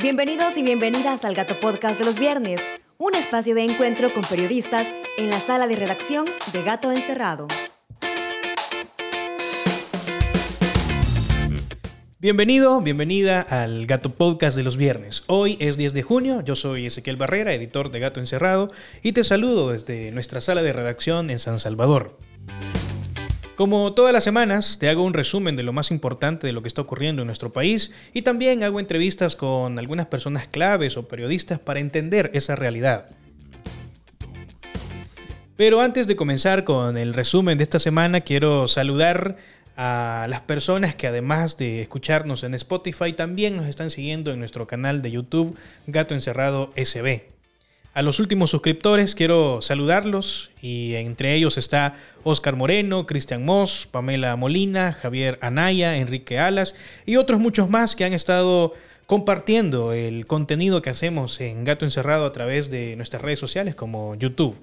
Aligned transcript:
Bienvenidos 0.00 0.56
y 0.56 0.62
bienvenidas 0.62 1.24
al 1.24 1.34
Gato 1.34 1.56
Podcast 1.56 1.98
de 1.98 2.04
los 2.04 2.20
viernes, 2.20 2.62
un 2.98 3.16
espacio 3.16 3.56
de 3.56 3.64
encuentro 3.64 4.14
con 4.14 4.22
periodistas 4.22 4.86
en 5.16 5.28
la 5.28 5.40
sala 5.40 5.66
de 5.66 5.74
redacción 5.74 6.24
de 6.52 6.62
Gato 6.62 6.92
Encerrado. 6.92 7.48
Bienvenido, 12.20 12.80
bienvenida 12.80 13.40
al 13.40 13.86
Gato 13.86 14.14
Podcast 14.14 14.56
de 14.56 14.62
los 14.62 14.76
viernes. 14.76 15.24
Hoy 15.26 15.56
es 15.58 15.76
10 15.76 15.94
de 15.94 16.02
junio, 16.04 16.42
yo 16.42 16.54
soy 16.54 16.86
Ezequiel 16.86 17.16
Barrera, 17.16 17.52
editor 17.52 17.90
de 17.90 17.98
Gato 17.98 18.20
Encerrado, 18.20 18.70
y 19.02 19.10
te 19.10 19.24
saludo 19.24 19.72
desde 19.72 20.12
nuestra 20.12 20.40
sala 20.40 20.62
de 20.62 20.72
redacción 20.72 21.28
en 21.28 21.40
San 21.40 21.58
Salvador. 21.58 22.16
Como 23.58 23.92
todas 23.92 24.12
las 24.12 24.22
semanas, 24.22 24.78
te 24.78 24.88
hago 24.88 25.02
un 25.02 25.14
resumen 25.14 25.56
de 25.56 25.64
lo 25.64 25.72
más 25.72 25.90
importante 25.90 26.46
de 26.46 26.52
lo 26.52 26.62
que 26.62 26.68
está 26.68 26.80
ocurriendo 26.80 27.22
en 27.22 27.26
nuestro 27.26 27.52
país 27.52 27.90
y 28.14 28.22
también 28.22 28.62
hago 28.62 28.78
entrevistas 28.78 29.34
con 29.34 29.80
algunas 29.80 30.06
personas 30.06 30.46
claves 30.46 30.96
o 30.96 31.08
periodistas 31.08 31.58
para 31.58 31.80
entender 31.80 32.30
esa 32.34 32.54
realidad. 32.54 33.06
Pero 35.56 35.80
antes 35.80 36.06
de 36.06 36.14
comenzar 36.14 36.62
con 36.62 36.96
el 36.96 37.12
resumen 37.12 37.58
de 37.58 37.64
esta 37.64 37.80
semana, 37.80 38.20
quiero 38.20 38.68
saludar 38.68 39.34
a 39.76 40.28
las 40.30 40.42
personas 40.42 40.94
que 40.94 41.08
además 41.08 41.56
de 41.56 41.82
escucharnos 41.82 42.44
en 42.44 42.54
Spotify, 42.54 43.12
también 43.12 43.56
nos 43.56 43.66
están 43.66 43.90
siguiendo 43.90 44.30
en 44.30 44.38
nuestro 44.38 44.68
canal 44.68 45.02
de 45.02 45.10
YouTube 45.10 45.58
Gato 45.88 46.14
Encerrado 46.14 46.70
SB. 46.76 47.37
A 47.94 48.02
los 48.02 48.20
últimos 48.20 48.50
suscriptores 48.50 49.14
quiero 49.14 49.60
saludarlos 49.60 50.50
y 50.60 50.94
entre 50.94 51.34
ellos 51.34 51.58
está 51.58 51.96
Oscar 52.22 52.54
Moreno, 52.54 53.06
Cristian 53.06 53.44
Moss, 53.44 53.88
Pamela 53.90 54.36
Molina, 54.36 54.92
Javier 54.92 55.38
Anaya, 55.42 55.96
Enrique 55.96 56.38
Alas 56.38 56.74
y 57.06 57.16
otros 57.16 57.40
muchos 57.40 57.70
más 57.70 57.96
que 57.96 58.04
han 58.04 58.12
estado 58.12 58.74
compartiendo 59.06 59.94
el 59.94 60.26
contenido 60.26 60.82
que 60.82 60.90
hacemos 60.90 61.40
en 61.40 61.64
Gato 61.64 61.86
Encerrado 61.86 62.26
a 62.26 62.32
través 62.32 62.70
de 62.70 62.94
nuestras 62.94 63.22
redes 63.22 63.38
sociales 63.38 63.74
como 63.74 64.14
YouTube. 64.14 64.54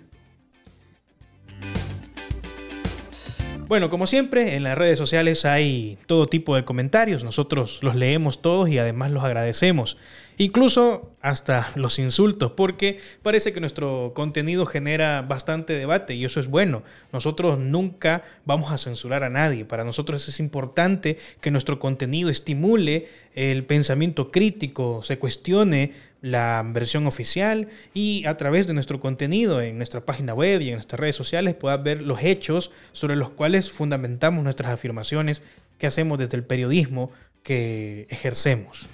Bueno, 3.68 3.90
como 3.90 4.06
siempre, 4.06 4.56
en 4.56 4.62
las 4.62 4.78
redes 4.78 5.00
sociales 5.00 5.44
hay 5.44 5.98
todo 6.06 6.28
tipo 6.28 6.56
de 6.56 6.64
comentarios, 6.64 7.24
nosotros 7.24 7.80
los 7.82 7.96
leemos 7.96 8.44
todos 8.44 8.70
y 8.70 8.78
además 8.78 9.10
los 9.10 9.24
agradecemos. 9.24 9.98
Incluso 10.38 11.16
hasta 11.22 11.68
los 11.76 11.98
insultos, 11.98 12.52
porque 12.52 13.00
parece 13.22 13.54
que 13.54 13.62
nuestro 13.62 14.12
contenido 14.14 14.66
genera 14.66 15.22
bastante 15.22 15.74
debate 15.74 16.14
y 16.14 16.26
eso 16.26 16.40
es 16.40 16.48
bueno. 16.48 16.84
Nosotros 17.14 17.58
nunca 17.58 18.24
vamos 18.44 18.72
a 18.72 18.78
censurar 18.78 19.24
a 19.24 19.30
nadie. 19.30 19.64
Para 19.64 19.86
nosotros 19.86 20.28
es 20.28 20.40
importante 20.40 21.18
que 21.40 21.52
nuestro 21.52 21.80
contenido 21.80 22.30
estimule 22.30 23.08
el 23.34 23.64
pensamiento 23.64 24.30
crítico, 24.30 25.04
se 25.04 25.18
cuestione 25.18 25.94
la 26.22 26.64
versión 26.66 27.08
oficial 27.08 27.70
y 27.94 28.26
a 28.26 28.36
través 28.36 28.68
de 28.68 28.74
nuestro 28.74 29.00
contenido 29.00 29.62
en 29.62 29.78
nuestra 29.78 30.06
página 30.06 30.34
web 30.34 30.62
y 30.62 30.70
en 30.70 30.76
nuestras 30.76 31.00
redes 31.00 31.16
sociales 31.16 31.54
puedas 31.54 31.82
ver 31.82 32.02
los 32.02 32.24
hechos 32.24 32.72
sobre 32.92 33.16
los 33.16 33.30
cuales 33.30 33.72
fundamentamos 33.72 34.44
nuestras 34.44 34.72
afirmaciones 34.72 35.42
que 35.78 35.88
hacemos 35.88 36.18
desde 36.18 36.38
el 36.38 36.44
periodismo 36.44 37.12
que 37.44 38.08
ejercemos. 38.10 38.88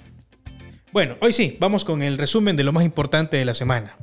Bueno, 0.92 1.16
hoy 1.20 1.32
sí, 1.32 1.56
vamos 1.58 1.86
con 1.86 2.02
el 2.02 2.18
resumen 2.18 2.54
de 2.54 2.64
lo 2.64 2.72
más 2.72 2.84
importante 2.84 3.38
de 3.38 3.46
la 3.46 3.54
semana. 3.54 3.96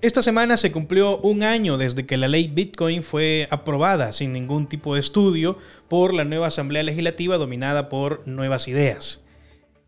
Esta 0.00 0.22
semana 0.22 0.56
se 0.56 0.70
cumplió 0.70 1.18
un 1.18 1.42
año 1.42 1.76
desde 1.76 2.06
que 2.06 2.16
la 2.16 2.28
ley 2.28 2.46
Bitcoin 2.46 3.02
fue 3.02 3.48
aprobada 3.50 4.12
sin 4.12 4.32
ningún 4.32 4.68
tipo 4.68 4.94
de 4.94 5.00
estudio 5.00 5.58
por 5.88 6.14
la 6.14 6.24
nueva 6.24 6.46
Asamblea 6.46 6.84
Legislativa 6.84 7.36
dominada 7.36 7.88
por 7.88 8.28
Nuevas 8.28 8.68
Ideas. 8.68 9.25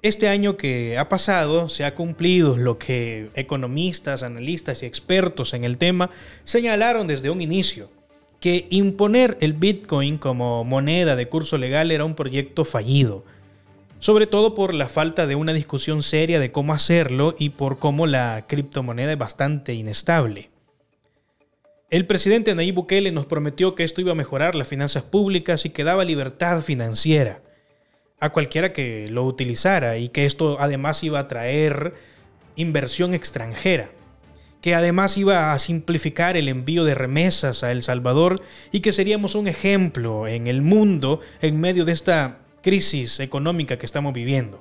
Este 0.01 0.29
año 0.29 0.57
que 0.57 0.97
ha 0.97 1.09
pasado 1.09 1.69
se 1.69 1.85
ha 1.85 1.97
cumplido 1.97 2.57
lo 2.57 2.79
que 2.79 3.31
economistas, 3.35 4.23
analistas 4.23 4.85
y 4.85 4.87
expertos 4.87 5.55
en 5.55 5.65
el 5.65 5.77
tema 5.77 6.11
señalaron 6.45 7.09
desde 7.09 7.31
un 7.31 7.41
inicio, 7.41 7.91
que 8.39 8.69
imponer 8.71 9.37
el 9.41 9.55
Bitcoin 9.55 10.17
como 10.17 10.63
moneda 10.63 11.17
de 11.17 11.29
curso 11.29 11.59
legal 11.59 11.91
era 11.91 12.05
un 12.05 12.15
proyecto 12.15 12.65
fallido, 12.65 13.25
sobre 13.99 14.29
todo 14.29 14.55
por 14.55 14.73
la 14.73 14.89
falta 14.89 15.27
de 15.27 15.35
una 15.35 15.53
discusión 15.53 16.05
seria 16.05 16.39
de 16.39 16.53
cómo 16.53 16.75
hacerlo 16.75 17.35
y 17.37 17.49
por 17.49 17.81
cómo 17.81 18.07
la 18.07 18.45
criptomoneda 18.47 19.11
es 19.11 19.19
bastante 19.19 19.75
inestable. 19.75 20.51
El 21.91 22.07
presidente 22.07 22.55
Nayib 22.55 22.77
Bukele 22.77 23.11
nos 23.11 23.27
prometió 23.27 23.75
que 23.75 23.83
esto 23.83 24.01
iba 24.01 24.13
a 24.13 24.15
mejorar 24.15 24.55
las 24.55 24.69
finanzas 24.69 25.03
públicas 25.03 25.67
y 25.67 25.71
que 25.71 25.83
daba 25.83 26.05
libertad 26.05 26.61
financiera 26.63 27.43
a 28.21 28.31
cualquiera 28.31 28.73
que 28.73 29.07
lo 29.09 29.25
utilizara 29.25 29.99
y 29.99 30.09
que 30.09 30.27
esto 30.27 30.57
además 30.61 31.03
iba 31.05 31.19
a 31.19 31.29
traer 31.29 31.95
inversión 32.57 33.15
extranjera, 33.15 33.91
que 34.61 34.75
además 34.75 35.17
iba 35.17 35.53
a 35.53 35.59
simplificar 35.59 36.37
el 36.37 36.49
envío 36.49 36.85
de 36.85 36.95
remesas 36.95 37.63
a 37.63 37.71
El 37.71 37.83
Salvador 37.83 38.43
y 38.73 38.81
que 38.81 38.93
seríamos 38.93 39.35
un 39.35 39.47
ejemplo 39.47 40.27
en 40.27 40.49
el 40.49 40.63
mundo 40.63 41.21
en 41.41 41.61
medio 41.61 41.85
de 41.85 41.93
esta 41.93 42.39
crisis 42.63 43.21
económica 43.21 43.79
que 43.79 43.87
estamos 43.87 44.13
viviendo. 44.13 44.61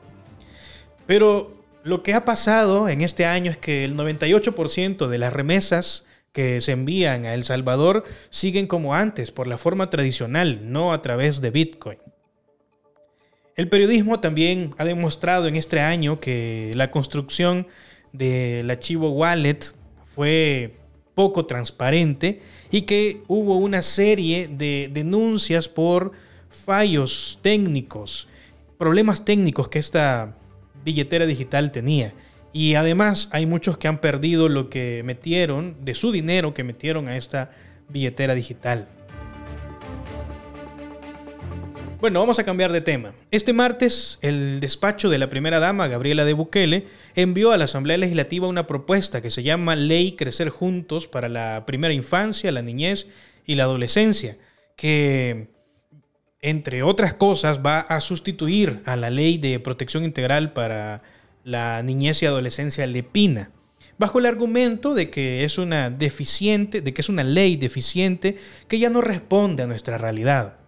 Pero 1.08 1.58
lo 1.84 2.04
que 2.04 2.14
ha 2.14 2.26
pasado 2.26 2.90
en 2.90 3.02
este 3.02 3.26
año 3.26 3.50
es 3.50 3.58
que 3.58 3.84
el 3.84 3.96
98% 3.96 5.08
de 5.08 5.18
las 5.18 5.34
remesas 5.34 6.06
que 6.32 6.62
se 6.62 6.74
envían 6.74 7.26
a 7.26 7.34
El 7.34 7.46
Salvador 7.46 8.04
siguen 8.30 8.68
como 8.68 8.94
antes, 8.94 9.32
por 9.32 9.48
la 9.48 9.58
forma 9.58 9.90
tradicional, 9.90 10.60
no 10.72 10.94
a 10.94 11.02
través 11.02 11.42
de 11.42 11.50
Bitcoin. 11.50 11.98
El 13.58 13.70
periodismo 13.70 14.20
también 14.20 14.76
ha 14.78 14.86
demostrado 14.86 15.48
en 15.48 15.56
este 15.56 15.80
año 15.80 16.20
que 16.20 16.70
la 16.76 16.92
construcción 16.92 17.66
del 18.14 18.70
archivo 18.70 19.10
Wallet 19.10 19.74
fue 20.06 20.76
poco 21.16 21.48
transparente 21.48 22.40
y 22.70 22.84
que 22.84 23.24
hubo 23.28 23.58
una 23.58 23.82
serie 23.82 24.48
de 24.48 24.92
denuncias 24.94 25.68
por 25.68 26.12
fallos 26.50 27.40
técnicos, 27.42 28.28
problemas 28.78 29.26
técnicos 29.26 29.70
que 29.70 29.80
esta 29.80 30.38
billetera 30.86 31.26
digital 31.26 31.72
tenía. 31.72 32.14
Y 32.54 32.76
además 32.76 33.28
hay 33.32 33.48
muchos 33.48 33.80
que 33.80 33.88
han 33.88 34.02
perdido 34.02 34.50
lo 34.50 34.70
que 34.70 35.02
metieron, 35.04 35.84
de 35.84 35.96
su 35.96 36.12
dinero 36.12 36.54
que 36.54 36.64
metieron 36.64 37.08
a 37.08 37.18
esta 37.18 37.50
billetera 37.90 38.36
digital. 38.36 38.88
Bueno, 42.00 42.20
vamos 42.20 42.38
a 42.38 42.44
cambiar 42.44 42.72
de 42.72 42.82
tema. 42.82 43.14
Este 43.32 43.54
martes, 43.54 44.20
el 44.22 44.60
despacho 44.60 45.10
de 45.10 45.18
la 45.18 45.30
primera 45.30 45.60
dama, 45.60 45.88
Gabriela 45.88 46.26
de 46.26 46.34
Bukele, 46.34 46.86
envió 47.16 47.52
a 47.52 47.58
la 47.58 47.64
Asamblea 47.64 47.98
Legislativa 47.98 48.48
una 48.48 48.68
propuesta 48.68 49.20
que 49.20 49.32
se 49.32 49.42
llama 49.42 49.76
Ley 49.76 50.12
Crecer 50.12 50.50
Juntos 50.50 51.08
para 51.08 51.28
la 51.28 51.64
primera 51.66 51.96
infancia, 51.96 52.52
la 52.52 52.62
niñez 52.62 53.08
y 53.48 53.56
la 53.56 53.64
adolescencia, 53.64 54.38
que, 54.76 55.48
entre 56.40 56.84
otras 56.84 57.16
cosas, 57.16 57.62
va 57.66 57.80
a 57.80 58.00
sustituir 58.00 58.80
a 58.86 58.96
la 58.96 59.10
Ley 59.10 59.40
de 59.40 59.60
Protección 59.60 60.04
Integral 60.04 60.54
para 60.54 61.02
la 61.44 61.82
Niñez 61.82 62.22
y 62.22 62.28
Adolescencia 62.28 62.86
Lepina 62.86 63.50
bajo 63.98 64.20
el 64.20 64.28
argumento 64.28 64.94
de 64.94 65.10
que 65.10 65.44
es 65.44 65.58
una 65.58 65.90
deficiente, 65.90 66.82
de 66.82 66.94
que 66.94 67.02
es 67.02 67.10
una 67.10 67.24
ley 67.24 67.56
deficiente 67.56 68.38
que 68.68 68.78
ya 68.78 68.92
no 68.92 69.02
responde 69.02 69.64
a 69.64 69.68
nuestra 69.68 69.98
realidad. 69.98 70.67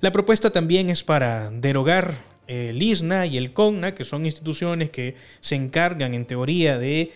La 0.00 0.12
propuesta 0.12 0.50
también 0.50 0.88
es 0.88 1.04
para 1.04 1.50
derogar 1.50 2.14
el 2.46 2.80
ISNA 2.80 3.26
y 3.26 3.36
el 3.36 3.52
CONNA, 3.52 3.94
que 3.94 4.04
son 4.04 4.24
instituciones 4.24 4.88
que 4.88 5.16
se 5.40 5.56
encargan 5.56 6.14
en 6.14 6.24
teoría 6.24 6.78
de 6.78 7.12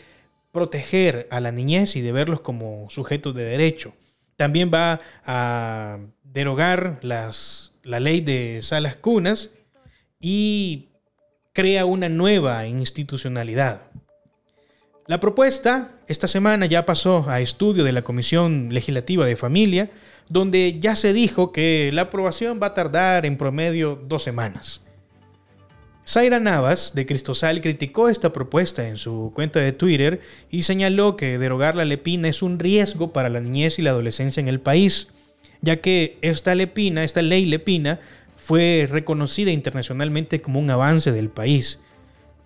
proteger 0.53 1.27
a 1.31 1.41
la 1.41 1.51
niñez 1.51 1.97
y 1.97 2.03
de 2.03 2.13
verlos 2.13 2.41
como 2.41 2.89
sujetos 2.91 3.35
de 3.35 3.45
derecho. 3.45 3.95
También 4.37 4.71
va 4.73 5.01
a 5.25 5.99
derogar 6.23 7.01
la 7.03 8.01
ley 8.01 8.21
de 8.21 8.61
salas 8.63 8.97
cunas 8.97 9.51
y 10.21 10.91
crea 11.55 11.87
una 11.87 12.11
nueva 12.11 12.67
institucionalidad. 12.67 13.83
La 15.07 15.21
propuesta 15.21 15.91
esta 16.07 16.29
semana 16.29 16.67
ya 16.67 16.85
pasó 16.85 17.29
a 17.29 17.41
estudio 17.41 17.83
de 17.83 17.93
la 17.93 18.03
Comisión 18.03 18.69
Legislativa 18.73 19.25
de 19.25 19.37
Familia, 19.37 19.91
donde 20.29 20.79
ya 20.81 20.97
se 20.97 21.13
dijo 21.13 21.53
que 21.53 21.91
la 21.93 22.03
aprobación 22.03 22.61
va 22.63 22.69
a 22.69 22.75
tardar 22.75 23.27
en 23.27 23.37
promedio 23.37 24.01
dos 24.07 24.23
semanas. 24.23 24.81
Zaira 26.07 26.39
Navas, 26.39 26.93
de 26.95 27.07
Cristosal, 27.07 27.63
criticó 27.63 28.11
esta 28.11 28.33
propuesta 28.33 28.87
en 28.87 28.99
su 28.99 29.33
cuenta 29.35 29.61
de 29.61 29.73
Twitter 29.73 30.21
y 30.51 30.63
señaló 30.63 31.17
que 31.17 31.39
derogar 31.39 31.77
la 31.77 31.87
lepina 31.87 32.29
es 32.29 32.43
un 32.43 32.59
riesgo 32.59 33.13
para 33.13 33.31
la 33.31 33.41
niñez 33.41 33.79
y 33.79 33.83
la 33.83 33.91
adolescencia 33.91 34.41
en 34.41 34.49
el 34.49 34.61
país, 34.61 35.09
ya 35.63 35.77
que 35.77 36.19
esta 36.21 36.55
lepina, 36.55 37.05
esta 37.05 37.23
ley 37.23 37.47
lepina, 37.47 38.01
fue 38.37 38.87
reconocida 38.91 39.51
internacionalmente 39.51 40.43
como 40.43 40.61
un 40.61 40.69
avance 40.69 41.11
del 41.11 41.31
país. 41.31 41.81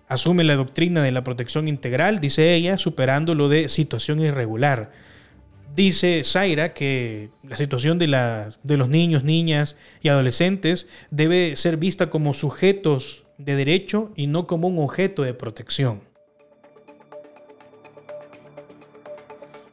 Asume 0.07 0.45
la 0.45 0.55
doctrina 0.55 1.03
de 1.03 1.11
la 1.11 1.25
protección 1.25 1.67
integral, 1.67 2.21
dice 2.21 2.55
ella, 2.55 2.77
superando 2.77 3.35
lo 3.35 3.49
de 3.49 3.67
situación 3.67 4.21
irregular 4.21 4.91
Dice 5.75 6.23
Zaira 6.23 6.73
que 6.73 7.29
la 7.43 7.55
situación 7.55 7.99
de, 7.99 8.07
de 8.63 8.77
los 8.77 8.89
niños, 8.89 9.23
niñas 9.23 9.75
y 10.01 10.09
adolescentes 10.09 10.87
debe 11.11 11.55
ser 11.55 11.77
vista 11.77 12.09
como 12.09 12.33
sujetos 12.33 13.25
de 13.37 13.55
derecho 13.55 14.11
y 14.15 14.27
no 14.27 14.47
como 14.47 14.67
un 14.67 14.79
objeto 14.79 15.23
de 15.23 15.33
protección. 15.33 16.01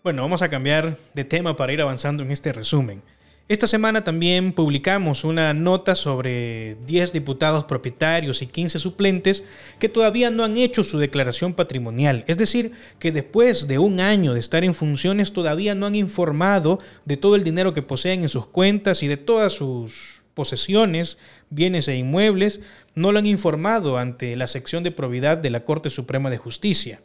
Bueno, 0.03 0.23
vamos 0.23 0.41
a 0.43 0.49
cambiar 0.49 0.97
de 1.15 1.25
tema 1.25 1.57
para 1.57 1.73
ir 1.73 1.83
avanzando 1.83 2.23
en 2.23 2.31
este 2.31 2.53
resumen. 2.53 3.03
Esta 3.49 3.69
semana 3.69 4.03
también 4.03 4.53
publicamos 4.53 5.23
una 5.23 5.55
nota 5.55 5.95
sobre 5.95 6.77
10 6.85 7.13
diputados 7.13 7.65
propietarios 7.65 8.43
y 8.43 8.49
15 8.49 8.81
suplentes 8.81 9.45
que 9.79 9.89
todavía 9.89 10.31
no 10.31 10.43
han 10.43 10.57
hecho 10.57 10.83
su 10.83 10.99
declaración 10.99 11.55
patrimonial. 11.55 12.25
Es 12.27 12.39
decir, 12.39 12.73
que 12.99 13.13
después 13.13 13.69
de 13.69 13.79
un 13.79 14.01
año 14.01 14.35
de 14.35 14.41
estar 14.41 14.65
en 14.65 14.75
funciones 14.75 15.33
todavía 15.33 15.77
no 15.77 15.87
han 15.87 15.95
informado 15.95 16.81
de 17.05 17.17
todo 17.17 17.37
el 17.37 17.45
dinero 17.45 17.73
que 17.73 17.83
poseen 17.83 18.25
en 18.25 18.31
sus 18.31 18.47
cuentas 18.47 19.05
y 19.05 19.07
de 19.07 19.17
todas 19.17 19.53
sus 19.53 20.25
posesiones, 20.35 21.17
bienes 21.49 21.87
e 21.87 21.97
inmuebles, 21.97 22.59
no 22.97 23.13
lo 23.13 23.21
han 23.21 23.27
informado 23.27 23.97
ante 23.97 24.35
la 24.35 24.49
sección 24.49 24.83
de 24.83 24.91
probidad 24.91 25.39
de 25.39 25.51
la 25.51 25.65
Corte 25.65 25.89
Suprema 25.89 26.31
de 26.31 26.39
Justicia. 26.39 27.01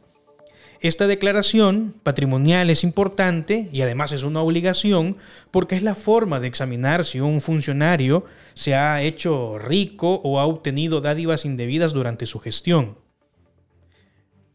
Esta 0.81 1.05
declaración 1.05 1.93
patrimonial 2.01 2.71
es 2.71 2.83
importante 2.83 3.69
y 3.71 3.83
además 3.83 4.13
es 4.13 4.23
una 4.23 4.41
obligación 4.41 5.15
porque 5.51 5.75
es 5.75 5.83
la 5.83 5.93
forma 5.93 6.39
de 6.39 6.47
examinar 6.47 7.05
si 7.05 7.19
un 7.19 7.39
funcionario 7.41 8.25
se 8.55 8.73
ha 8.73 9.03
hecho 9.03 9.59
rico 9.59 10.21
o 10.23 10.39
ha 10.39 10.47
obtenido 10.47 10.99
dádivas 10.99 11.45
indebidas 11.45 11.93
durante 11.93 12.25
su 12.25 12.39
gestión. 12.39 12.97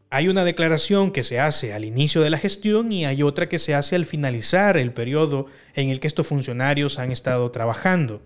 Hay 0.09 0.27
una 0.27 0.43
declaración 0.43 1.11
que 1.11 1.23
se 1.23 1.39
hace 1.39 1.73
al 1.73 1.85
inicio 1.85 2.21
de 2.21 2.29
la 2.29 2.37
gestión 2.37 2.91
y 2.91 3.05
hay 3.05 3.23
otra 3.23 3.47
que 3.47 3.57
se 3.57 3.73
hace 3.73 3.95
al 3.95 4.03
finalizar 4.03 4.75
el 4.75 4.91
periodo 4.91 5.45
en 5.75 5.89
el 5.89 6.01
que 6.01 6.07
estos 6.07 6.27
funcionarios 6.27 6.99
han 6.99 7.13
estado 7.13 7.49
trabajando. 7.51 8.21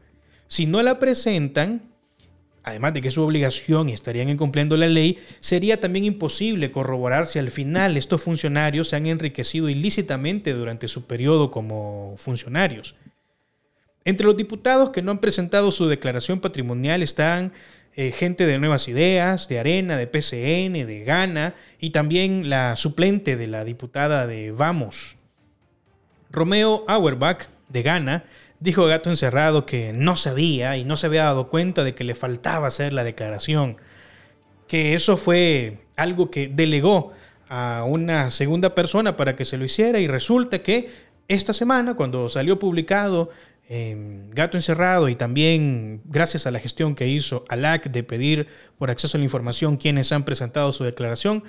Si 0.48 0.66
no 0.66 0.82
la 0.82 0.98
presentan, 0.98 1.91
además 2.64 2.94
de 2.94 3.02
que 3.02 3.08
es 3.08 3.14
su 3.14 3.24
obligación 3.24 3.90
y 3.90 3.94
estarían 3.94 4.30
incumpliendo 4.30 4.78
la 4.78 4.88
ley, 4.88 5.18
sería 5.40 5.80
también 5.80 6.06
imposible 6.06 6.72
corroborar 6.72 7.26
si 7.26 7.40
al 7.40 7.52
final 7.52 7.98
estos 7.98 8.22
funcionarios 8.22 8.90
se 8.90 8.96
han 8.96 9.06
enriquecido 9.06 9.70
ilícitamente 9.70 10.54
durante 10.54 10.88
su 10.88 11.06
periodo 11.06 11.52
como 11.52 12.16
funcionarios. 12.18 12.96
Entre 14.04 14.26
los 14.26 14.38
diputados 14.38 14.90
que 14.90 15.02
no 15.02 15.12
han 15.12 15.20
presentado 15.20 15.72
su 15.72 15.88
declaración 15.88 16.40
patrimonial 16.40 17.04
están 17.04 17.52
eh, 17.96 18.12
gente 18.12 18.46
de 18.46 18.58
Nuevas 18.58 18.88
Ideas, 18.88 19.48
de 19.48 19.60
Arena, 19.60 19.98
de 19.98 20.08
PCN, 20.08 20.88
de 20.88 21.04
Gana 21.06 21.56
y 21.80 21.90
también 21.90 22.50
la 22.50 22.76
suplente 22.76 23.36
de 23.36 23.48
la 23.48 23.64
diputada 23.64 24.28
de 24.28 24.52
Vamos. 24.52 25.18
Romeo 26.32 26.86
Auerbach, 26.88 27.48
de 27.68 27.84
Gana, 27.84 28.24
Dijo 28.62 28.86
Gato 28.86 29.10
Encerrado 29.10 29.66
que 29.66 29.92
no 29.92 30.16
sabía 30.16 30.78
y 30.78 30.86
no 30.86 30.96
se 30.96 31.08
había 31.08 31.24
dado 31.24 31.50
cuenta 31.50 31.84
de 31.84 31.96
que 31.96 32.04
le 32.04 32.16
faltaba 32.16 32.68
hacer 32.68 32.94
la 32.94 33.04
declaración, 33.04 33.78
que 34.68 34.94
eso 34.94 35.18
fue 35.18 35.80
algo 35.98 36.30
que 36.30 36.48
delegó 36.48 37.12
a 37.50 37.84
una 37.86 38.32
segunda 38.32 38.74
persona 38.76 39.18
para 39.18 39.36
que 39.36 39.46
se 39.46 39.58
lo 39.58 39.66
hiciera 39.66 40.00
y 40.00 40.08
resulta 40.08 40.62
que 40.62 40.90
esta 41.28 41.54
semana, 41.54 41.96
cuando 41.96 42.30
salió 42.30 42.60
publicado 42.60 43.32
Gato 43.68 44.58
Encerrado 44.58 45.10
y 45.10 45.16
también 45.16 46.02
gracias 46.06 46.46
a 46.46 46.52
la 46.52 46.60
gestión 46.60 46.94
que 46.94 47.08
hizo 47.08 47.46
ALAC 47.50 47.90
de 47.90 48.04
pedir 48.04 48.48
por 48.78 48.92
acceso 48.92 49.18
a 49.18 49.20
la 49.20 49.24
información 49.24 49.78
quienes 49.78 50.12
han 50.12 50.24
presentado 50.24 50.72
su 50.72 50.84
declaración, 50.84 51.44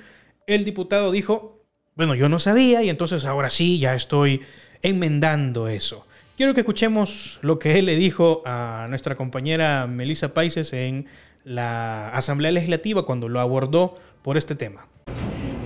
el 0.47 0.65
diputado 0.65 1.12
dijo, 1.12 1.62
bueno, 1.94 2.15
yo 2.15 2.29
no 2.31 2.38
sabía 2.38 2.82
y 2.82 2.88
entonces 2.88 3.26
ahora 3.26 3.50
sí, 3.50 3.79
ya 3.79 3.94
estoy 3.94 4.41
enmendando 4.82 5.69
eso. 5.69 6.06
Quiero 6.43 6.55
que 6.55 6.62
escuchemos 6.62 7.39
lo 7.43 7.61
que 7.61 7.79
él 7.79 7.87
le 7.87 7.94
dijo 7.94 8.43
a 8.44 8.87
nuestra 8.89 9.15
compañera 9.15 9.87
Melissa 9.87 10.35
Paises 10.35 10.73
en 10.73 11.06
la 11.44 12.09
Asamblea 12.09 12.50
Legislativa 12.50 13.06
cuando 13.06 13.29
lo 13.29 13.39
abordó 13.39 13.97
por 14.23 14.37
este 14.37 14.56
tema. 14.56 14.89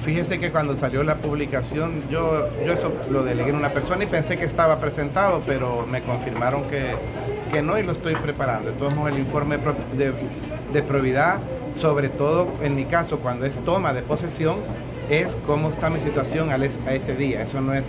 Fíjese 0.04 0.38
que 0.38 0.50
cuando 0.50 0.76
salió 0.76 1.02
la 1.02 1.16
publicación, 1.16 2.02
yo, 2.10 2.50
yo 2.62 2.74
eso 2.74 2.92
lo 3.10 3.24
delegué 3.24 3.48
en 3.48 3.56
una 3.56 3.72
persona 3.72 4.04
y 4.04 4.06
pensé 4.06 4.36
que 4.36 4.44
estaba 4.44 4.78
presentado, 4.78 5.42
pero 5.46 5.86
me 5.86 6.02
confirmaron 6.02 6.64
que, 6.68 6.90
que 7.50 7.62
no 7.62 7.78
y 7.78 7.82
lo 7.82 7.92
estoy 7.92 8.14
preparando. 8.14 8.68
Entonces 8.68 9.00
el 9.06 9.18
informe 9.18 9.56
de, 9.96 10.12
de 10.74 10.82
probidad, 10.82 11.38
sobre 11.80 12.10
todo 12.10 12.52
en 12.62 12.76
mi 12.76 12.84
caso 12.84 13.20
cuando 13.20 13.46
es 13.46 13.56
toma 13.64 13.94
de 13.94 14.02
posesión, 14.02 14.58
es 15.08 15.38
cómo 15.46 15.70
está 15.70 15.88
mi 15.88 16.00
situación 16.00 16.50
a 16.50 16.56
ese 16.92 17.16
día. 17.16 17.40
Eso 17.40 17.62
no 17.62 17.72
es 17.72 17.86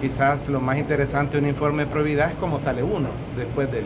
quizás 0.00 0.48
lo 0.48 0.60
más 0.60 0.78
interesante 0.78 1.36
de 1.36 1.42
un 1.42 1.48
informe 1.48 1.84
de 1.84 1.90
probidad 1.90 2.30
es 2.30 2.36
cómo 2.36 2.58
sale 2.58 2.82
uno 2.82 3.08
después 3.36 3.70
del, 3.70 3.84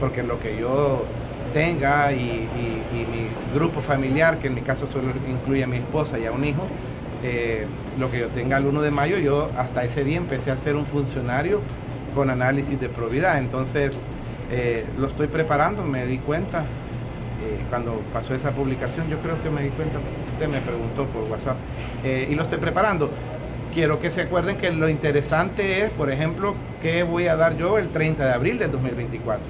porque 0.00 0.22
lo 0.22 0.40
que 0.40 0.56
yo 0.58 1.04
tenga 1.52 2.12
y, 2.12 2.48
mi 2.92 3.28
grupo 3.54 3.80
familiar, 3.80 4.38
que 4.38 4.48
en 4.48 4.54
mi 4.54 4.60
caso 4.60 4.86
solo 4.86 5.12
incluye 5.28 5.62
a 5.62 5.66
mi 5.66 5.76
esposa 5.76 6.18
y 6.18 6.26
a 6.26 6.32
un 6.32 6.44
hijo, 6.44 6.66
eh, 7.22 7.66
lo 7.98 8.10
que 8.10 8.18
yo 8.20 8.28
tenga 8.28 8.58
el 8.58 8.66
1 8.66 8.82
de 8.82 8.90
mayo, 8.90 9.18
yo 9.18 9.50
hasta 9.56 9.84
ese 9.84 10.04
día 10.04 10.16
empecé 10.16 10.50
a 10.50 10.56
ser 10.56 10.76
un 10.76 10.84
funcionario 10.84 11.60
con 12.14 12.30
análisis 12.30 12.78
de 12.80 12.88
probidad. 12.88 13.38
Entonces, 13.38 13.96
eh, 14.50 14.84
lo 14.98 15.06
estoy 15.06 15.28
preparando, 15.28 15.84
me 15.84 16.06
di 16.06 16.18
cuenta 16.18 16.60
eh, 16.60 17.58
cuando 17.70 18.00
pasó 18.12 18.34
esa 18.34 18.50
publicación, 18.50 19.08
yo 19.08 19.18
creo 19.18 19.40
que 19.42 19.50
me 19.50 19.62
di 19.62 19.70
cuenta, 19.70 19.98
usted 20.32 20.48
me 20.48 20.60
preguntó 20.60 21.06
por 21.06 21.22
WhatsApp, 21.30 21.56
y 22.04 22.34
lo 22.34 22.42
estoy 22.42 22.58
preparando 22.58 23.10
quiero 23.74 23.98
que 23.98 24.10
se 24.10 24.22
acuerden 24.22 24.56
que 24.56 24.70
lo 24.70 24.88
interesante 24.88 25.84
es, 25.84 25.90
por 25.90 26.10
ejemplo, 26.10 26.54
qué 26.80 27.02
voy 27.02 27.26
a 27.26 27.36
dar 27.36 27.58
yo 27.58 27.76
el 27.76 27.88
30 27.88 28.24
de 28.24 28.32
abril 28.32 28.58
del 28.58 28.70
2024. 28.70 29.44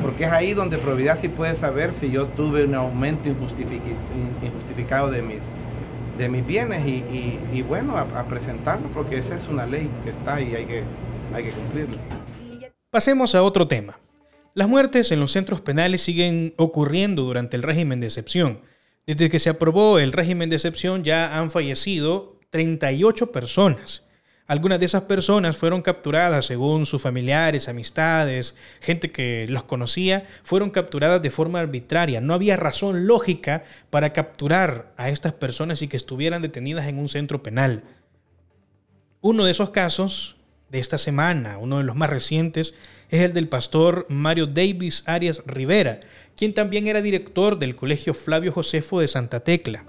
Porque 0.00 0.24
es 0.24 0.30
ahí 0.30 0.54
donde 0.54 0.78
Providad 0.78 1.18
sí 1.20 1.28
puede 1.28 1.56
saber 1.56 1.92
si 1.92 2.10
yo 2.10 2.26
tuve 2.26 2.64
un 2.64 2.76
aumento 2.76 3.28
injustificado 3.28 5.10
de 5.10 5.22
mis, 5.22 5.40
de 6.16 6.28
mis 6.28 6.46
bienes 6.46 6.86
y, 6.86 7.62
bueno, 7.62 7.98
a, 7.98 8.24
presentarlo 8.26 8.86
porque 8.94 9.18
esa 9.18 9.36
es 9.36 9.48
una 9.48 9.66
ley 9.66 9.90
que 10.04 10.10
está 10.10 10.40
y 10.40 10.54
hay 10.54 10.64
que, 10.64 10.84
hay 11.34 11.42
que 11.42 11.50
cumplirla. 11.50 11.98
Pasemos 12.90 13.34
a 13.34 13.42
otro 13.42 13.66
tema. 13.66 13.98
Las 14.54 14.68
muertes 14.68 15.10
en 15.10 15.20
los 15.20 15.32
centros 15.32 15.60
penales 15.60 16.00
siguen 16.00 16.54
ocurriendo 16.56 17.22
durante 17.22 17.56
el 17.56 17.64
régimen 17.64 18.00
de 18.00 18.06
excepción. 18.06 18.60
Desde 19.06 19.28
que 19.30 19.38
se 19.38 19.50
aprobó 19.50 19.98
el 19.98 20.12
régimen 20.12 20.48
de 20.48 20.56
excepción 20.56 21.02
ya 21.02 21.38
han 21.38 21.50
fallecido 21.50 22.37
38 22.50 23.32
personas. 23.32 24.04
Algunas 24.46 24.80
de 24.80 24.86
esas 24.86 25.02
personas 25.02 25.58
fueron 25.58 25.82
capturadas 25.82 26.46
según 26.46 26.86
sus 26.86 27.02
familiares, 27.02 27.68
amistades, 27.68 28.56
gente 28.80 29.10
que 29.12 29.44
los 29.46 29.64
conocía, 29.64 30.26
fueron 30.42 30.70
capturadas 30.70 31.20
de 31.20 31.30
forma 31.30 31.60
arbitraria. 31.60 32.22
No 32.22 32.32
había 32.32 32.56
razón 32.56 33.06
lógica 33.06 33.64
para 33.90 34.14
capturar 34.14 34.94
a 34.96 35.10
estas 35.10 35.34
personas 35.34 35.82
y 35.82 35.88
que 35.88 35.98
estuvieran 35.98 36.40
detenidas 36.40 36.86
en 36.86 36.98
un 36.98 37.10
centro 37.10 37.42
penal. 37.42 37.84
Uno 39.20 39.44
de 39.44 39.50
esos 39.50 39.68
casos 39.68 40.36
de 40.70 40.78
esta 40.78 40.96
semana, 40.96 41.58
uno 41.58 41.78
de 41.78 41.84
los 41.84 41.96
más 41.96 42.08
recientes, 42.08 42.74
es 43.10 43.22
el 43.22 43.34
del 43.34 43.48
pastor 43.48 44.06
Mario 44.08 44.46
Davis 44.46 45.02
Arias 45.04 45.42
Rivera, 45.44 46.00
quien 46.36 46.54
también 46.54 46.86
era 46.86 47.02
director 47.02 47.58
del 47.58 47.76
Colegio 47.76 48.14
Flavio 48.14 48.52
Josefo 48.52 49.00
de 49.00 49.08
Santa 49.08 49.40
Tecla. 49.40 49.84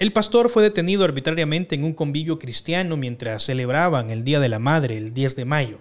El 0.00 0.12
pastor 0.12 0.48
fue 0.48 0.64
detenido 0.64 1.04
arbitrariamente 1.04 1.76
en 1.76 1.84
un 1.84 1.92
convivio 1.94 2.40
cristiano 2.40 2.96
mientras 2.96 3.44
celebraban 3.44 4.10
el 4.10 4.24
Día 4.24 4.40
de 4.40 4.48
la 4.48 4.58
Madre 4.58 4.96
el 4.96 5.14
10 5.14 5.36
de 5.36 5.44
mayo. 5.44 5.78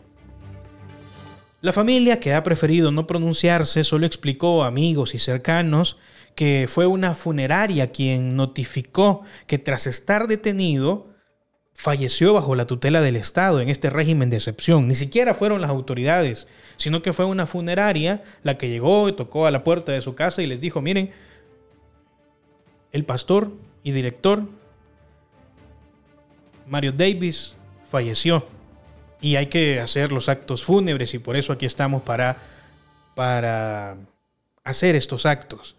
La 1.62 1.74
familia, 1.74 2.20
que 2.20 2.34
ha 2.34 2.44
preferido 2.44 2.92
no 2.92 3.08
pronunciarse, 3.08 3.84
solo 3.84 4.06
explicó 4.06 4.64
a 4.64 4.68
amigos 4.68 5.16
y 5.16 5.18
cercanos 5.18 5.98
que 6.36 6.68
fue 6.70 6.86
una 6.86 7.16
funeraria 7.16 7.92
quien 7.92 8.36
notificó 8.36 9.24
que 9.48 9.58
tras 9.58 9.88
estar 9.88 10.28
detenido, 10.28 11.08
falleció 11.74 12.34
bajo 12.34 12.54
la 12.54 12.68
tutela 12.68 13.02
del 13.02 13.16
Estado 13.16 13.62
en 13.62 13.70
este 13.70 13.90
régimen 13.90 14.30
de 14.30 14.38
excepción. 14.38 14.88
Ni 14.88 14.96
siquiera 14.96 15.34
fueron 15.34 15.60
las 15.62 15.72
autoridades, 15.72 16.48
sino 16.78 17.02
que 17.02 17.14
fue 17.14 17.26
una 17.26 17.48
funeraria 17.48 18.22
la 18.44 18.58
que 18.60 18.70
llegó 18.70 19.10
y 19.10 19.14
tocó 19.14 19.48
a 19.48 19.52
la 19.52 19.64
puerta 19.64 19.92
de 19.92 20.02
su 20.02 20.14
casa 20.14 20.44
y 20.44 20.48
les 20.48 20.62
dijo, 20.62 20.82
miren, 20.82 21.12
el 22.92 23.06
pastor 23.06 23.52
y 23.84 23.92
director, 23.92 24.44
Mario 26.68 26.92
Davis, 26.92 27.56
falleció. 27.90 28.48
Y 29.22 29.36
hay 29.36 29.48
que 29.48 29.80
hacer 29.80 30.12
los 30.12 30.30
actos 30.30 30.64
fúnebres 30.64 31.14
y 31.14 31.20
por 31.20 31.36
eso 31.36 31.54
aquí 31.54 31.66
estamos 31.66 32.02
para, 32.02 32.38
para 33.16 33.96
hacer 34.64 34.96
estos 34.96 35.26
actos. 35.26 35.76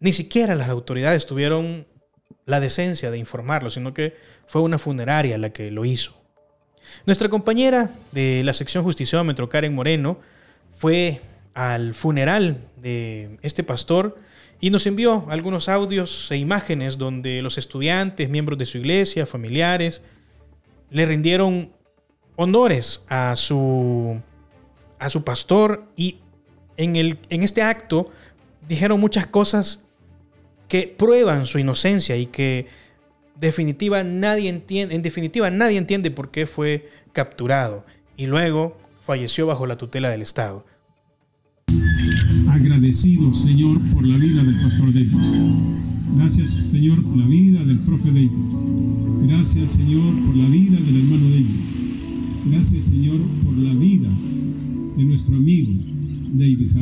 Ni 0.00 0.12
siquiera 0.12 0.54
las 0.54 0.68
autoridades 0.68 1.26
tuvieron 1.26 1.86
la 2.46 2.60
decencia 2.60 3.10
de 3.10 3.18
informarlo, 3.18 3.70
sino 3.70 3.94
que 3.94 4.16
fue 4.46 4.62
una 4.62 4.78
funeraria 4.78 5.38
la 5.38 5.50
que 5.50 5.70
lo 5.70 5.84
hizo. 5.84 6.14
Nuestra 7.06 7.28
compañera 7.28 7.90
de 8.10 8.42
la 8.44 8.52
sección 8.52 8.84
Justiciómetro, 8.84 9.48
Karen 9.48 9.74
Moreno, 9.74 10.18
fue 10.72 11.20
al 11.54 11.94
funeral 11.94 12.56
de 12.76 13.38
este 13.42 13.62
pastor 13.62 14.16
y 14.62 14.70
nos 14.70 14.86
envió 14.86 15.26
algunos 15.28 15.68
audios 15.68 16.30
e 16.30 16.36
imágenes 16.36 16.96
donde 16.96 17.42
los 17.42 17.58
estudiantes, 17.58 18.30
miembros 18.30 18.56
de 18.60 18.64
su 18.64 18.78
iglesia, 18.78 19.26
familiares, 19.26 20.02
le 20.88 21.04
rindieron 21.04 21.72
honores 22.36 23.02
a 23.08 23.34
su, 23.34 24.22
a 25.00 25.08
su 25.08 25.24
pastor 25.24 25.88
y 25.96 26.20
en, 26.76 26.94
el, 26.94 27.18
en 27.28 27.42
este 27.42 27.60
acto 27.60 28.12
dijeron 28.68 29.00
muchas 29.00 29.26
cosas 29.26 29.82
que 30.68 30.94
prueban 30.96 31.46
su 31.46 31.58
inocencia 31.58 32.16
y 32.16 32.26
que 32.26 32.68
definitiva 33.34 34.04
nadie 34.04 34.48
entiende, 34.48 34.94
en 34.94 35.02
definitiva 35.02 35.50
nadie 35.50 35.76
entiende 35.76 36.12
por 36.12 36.30
qué 36.30 36.46
fue 36.46 36.88
capturado 37.12 37.84
y 38.16 38.26
luego 38.26 38.78
falleció 39.00 39.44
bajo 39.44 39.66
la 39.66 39.76
tutela 39.76 40.08
del 40.08 40.22
Estado. 40.22 40.64
Agradecido, 42.52 43.32
Señor, 43.32 43.80
por 43.94 44.06
la 44.06 44.14
vida 44.18 44.44
del 44.44 44.54
pastor 44.56 44.92
Davis. 44.92 45.42
Gracias, 46.16 46.50
Señor, 46.50 47.02
por 47.02 47.16
la 47.16 47.26
vida 47.26 47.64
del 47.64 47.78
profe 47.78 48.10
Davis. 48.10 48.30
Gracias, 49.26 49.72
Señor, 49.72 50.22
por 50.22 50.36
la 50.36 50.48
vida 50.50 50.78
del 50.78 50.96
hermano 50.98 51.30
Davis. 51.30 51.78
Gracias, 52.44 52.84
Señor, 52.84 53.22
por 53.42 53.56
la 53.56 53.72
vida 53.72 54.10
de 54.98 55.04
nuestro 55.04 55.36
amigo 55.38 55.72
Davis. 56.34 56.76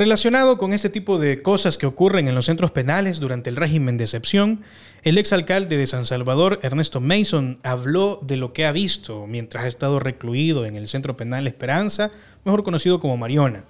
Relacionado 0.00 0.56
con 0.56 0.72
este 0.72 0.88
tipo 0.88 1.18
de 1.18 1.42
cosas 1.42 1.76
que 1.76 1.84
ocurren 1.84 2.26
en 2.26 2.34
los 2.34 2.46
centros 2.46 2.70
penales 2.70 3.20
durante 3.20 3.50
el 3.50 3.56
régimen 3.56 3.98
de 3.98 4.04
excepción, 4.04 4.62
el 5.02 5.18
exalcalde 5.18 5.76
de 5.76 5.86
San 5.86 6.06
Salvador, 6.06 6.58
Ernesto 6.62 7.02
Mason, 7.02 7.60
habló 7.62 8.18
de 8.22 8.38
lo 8.38 8.54
que 8.54 8.64
ha 8.64 8.72
visto 8.72 9.26
mientras 9.26 9.64
ha 9.64 9.68
estado 9.68 10.00
recluido 10.00 10.64
en 10.64 10.76
el 10.76 10.88
centro 10.88 11.18
penal 11.18 11.46
Esperanza, 11.46 12.12
mejor 12.46 12.64
conocido 12.64 12.98
como 12.98 13.18
Mariona. 13.18 13.64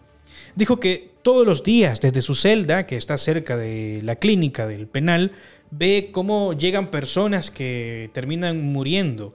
Dijo 0.55 0.79
que 0.79 1.11
todos 1.23 1.45
los 1.45 1.65
días 1.65 2.01
desde 2.01 2.23
su 2.23 2.37
celda, 2.37 2.87
que 2.87 2.97
está 2.97 3.19
cerca 3.19 3.57
de 3.57 3.99
la 4.05 4.15
clínica 4.15 4.69
del 4.69 4.87
penal, 4.87 5.33
ve 5.73 6.11
cómo 6.13 6.53
llegan 6.53 6.93
personas 6.93 7.51
que 7.51 8.09
terminan 8.15 8.73
muriendo. 8.73 9.35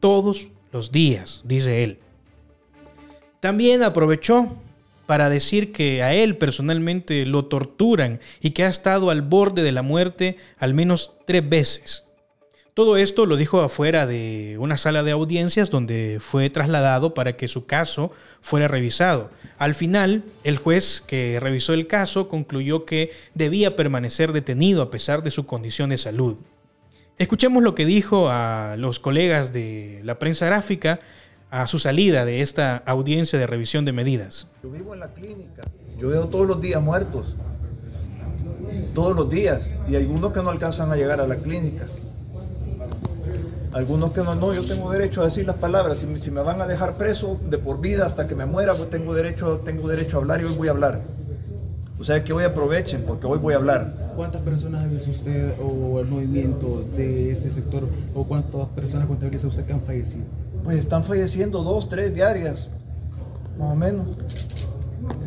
Todos 0.00 0.48
los 0.72 0.90
días, 0.90 1.42
dice 1.44 1.84
él. 1.84 2.00
También 3.38 3.84
aprovechó 3.84 4.56
para 5.06 5.28
decir 5.28 5.72
que 5.72 6.02
a 6.02 6.12
él 6.14 6.36
personalmente 6.36 7.24
lo 7.26 7.46
torturan 7.46 8.20
y 8.40 8.50
que 8.50 8.64
ha 8.64 8.68
estado 8.68 9.10
al 9.10 9.22
borde 9.22 9.62
de 9.62 9.72
la 9.72 9.82
muerte 9.82 10.36
al 10.58 10.74
menos 10.74 11.12
tres 11.24 11.48
veces. 11.48 12.02
Todo 12.76 12.98
esto 12.98 13.24
lo 13.24 13.36
dijo 13.36 13.62
afuera 13.62 14.06
de 14.06 14.56
una 14.60 14.76
sala 14.76 15.02
de 15.02 15.10
audiencias 15.10 15.70
donde 15.70 16.18
fue 16.20 16.50
trasladado 16.50 17.14
para 17.14 17.34
que 17.34 17.48
su 17.48 17.64
caso 17.64 18.12
fuera 18.42 18.68
revisado. 18.68 19.30
Al 19.56 19.74
final, 19.74 20.24
el 20.44 20.58
juez 20.58 21.02
que 21.06 21.40
revisó 21.40 21.72
el 21.72 21.86
caso 21.86 22.28
concluyó 22.28 22.84
que 22.84 23.12
debía 23.32 23.76
permanecer 23.76 24.32
detenido 24.32 24.82
a 24.82 24.90
pesar 24.90 25.22
de 25.22 25.30
su 25.30 25.46
condición 25.46 25.88
de 25.88 25.96
salud. 25.96 26.36
Escuchemos 27.16 27.62
lo 27.62 27.74
que 27.74 27.86
dijo 27.86 28.28
a 28.28 28.76
los 28.76 29.00
colegas 29.00 29.54
de 29.54 30.02
la 30.04 30.18
prensa 30.18 30.44
gráfica 30.44 31.00
a 31.50 31.66
su 31.66 31.78
salida 31.78 32.24
de 32.24 32.42
esta 32.42 32.76
audiencia 32.78 33.38
de 33.38 33.46
revisión 33.46 33.84
de 33.84 33.92
medidas? 33.92 34.48
Yo 34.62 34.70
vivo 34.70 34.94
en 34.94 35.00
la 35.00 35.12
clínica, 35.12 35.62
yo 35.98 36.08
veo 36.08 36.26
todos 36.28 36.46
los 36.46 36.60
días 36.60 36.82
muertos, 36.82 37.36
todos 38.94 39.14
los 39.14 39.30
días, 39.30 39.70
y 39.88 39.96
algunos 39.96 40.32
que 40.32 40.42
no 40.42 40.50
alcanzan 40.50 40.90
a 40.90 40.96
llegar 40.96 41.20
a 41.20 41.26
la 41.26 41.36
clínica. 41.36 41.86
Algunos 43.72 44.12
que 44.12 44.22
no, 44.22 44.34
no, 44.34 44.54
yo 44.54 44.64
tengo 44.64 44.90
derecho 44.90 45.20
a 45.20 45.26
decir 45.26 45.46
las 45.46 45.56
palabras. 45.56 45.98
Si, 45.98 46.18
si 46.18 46.30
me 46.30 46.40
van 46.40 46.62
a 46.62 46.66
dejar 46.66 46.96
preso 46.96 47.38
de 47.50 47.58
por 47.58 47.78
vida 47.78 48.06
hasta 48.06 48.26
que 48.26 48.34
me 48.34 48.46
muera, 48.46 48.74
pues 48.74 48.88
tengo 48.88 49.14
derecho, 49.14 49.60
tengo 49.66 49.86
derecho 49.88 50.16
a 50.16 50.20
hablar 50.20 50.40
y 50.40 50.44
hoy 50.44 50.54
voy 50.54 50.68
a 50.68 50.70
hablar. 50.70 51.02
O 51.98 52.04
sea 52.04 52.24
que 52.24 52.32
hoy 52.32 52.44
aprovechen 52.44 53.04
porque 53.06 53.26
hoy 53.26 53.38
voy 53.38 53.52
a 53.52 53.58
hablar. 53.58 54.12
¿Cuántas 54.16 54.40
personas 54.40 54.84
ha 54.84 54.86
visto 54.86 55.10
usted 55.10 55.52
o 55.60 56.00
el 56.00 56.06
movimiento 56.06 56.84
de 56.96 57.30
este 57.30 57.50
sector 57.50 57.86
o 58.14 58.24
cuántas 58.24 58.66
personas 58.68 59.06
contabiliza 59.08 59.46
usted 59.46 59.66
que 59.66 59.74
han 59.74 59.82
fallecido? 59.82 60.24
Pues 60.66 60.78
están 60.78 61.04
falleciendo 61.04 61.62
dos, 61.62 61.88
tres 61.88 62.12
diarias, 62.12 62.70
más 63.56 63.70
o 63.70 63.76
menos. 63.76 64.08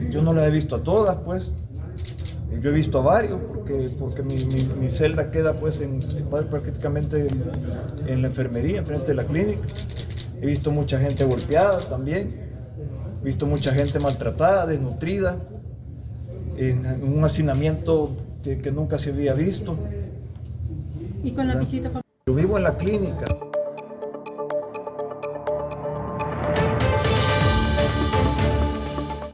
Yo 0.09 0.21
no 0.21 0.33
las 0.33 0.45
he 0.45 0.49
visto 0.49 0.75
a 0.75 0.83
todas, 0.83 1.15
pues. 1.23 1.53
Yo 2.61 2.71
he 2.71 2.73
visto 2.73 2.99
a 2.99 3.03
varios 3.03 3.39
porque, 3.47 3.89
porque 3.97 4.21
mi, 4.21 4.35
mi, 4.35 4.91
celda 4.91 5.31
queda 5.31 5.55
pues 5.55 5.79
en, 5.79 6.01
prácticamente 6.49 7.25
en, 8.05 8.21
la 8.21 8.27
enfermería, 8.27 8.79
enfrente 8.79 9.07
de 9.07 9.13
la 9.13 9.23
clínica. 9.23 9.61
He 10.41 10.45
visto 10.45 10.71
mucha 10.71 10.99
gente 10.99 11.23
golpeada 11.23 11.79
también. 11.87 12.35
He 13.21 13.25
visto 13.25 13.45
mucha 13.45 13.71
gente 13.71 13.97
maltratada, 13.97 14.67
desnutrida 14.67 15.37
en, 16.57 16.85
un 17.01 17.23
hacinamiento 17.23 18.11
que, 18.43 18.59
que, 18.59 18.73
nunca 18.73 18.99
se 18.99 19.11
había 19.11 19.35
visto. 19.35 19.77
¿Y 21.23 21.31
con 21.31 21.47
la 21.47 21.55
visita 21.55 21.89
Yo 22.27 22.33
vivo 22.33 22.57
en 22.57 22.63
la 22.63 22.75
clínica. 22.75 23.25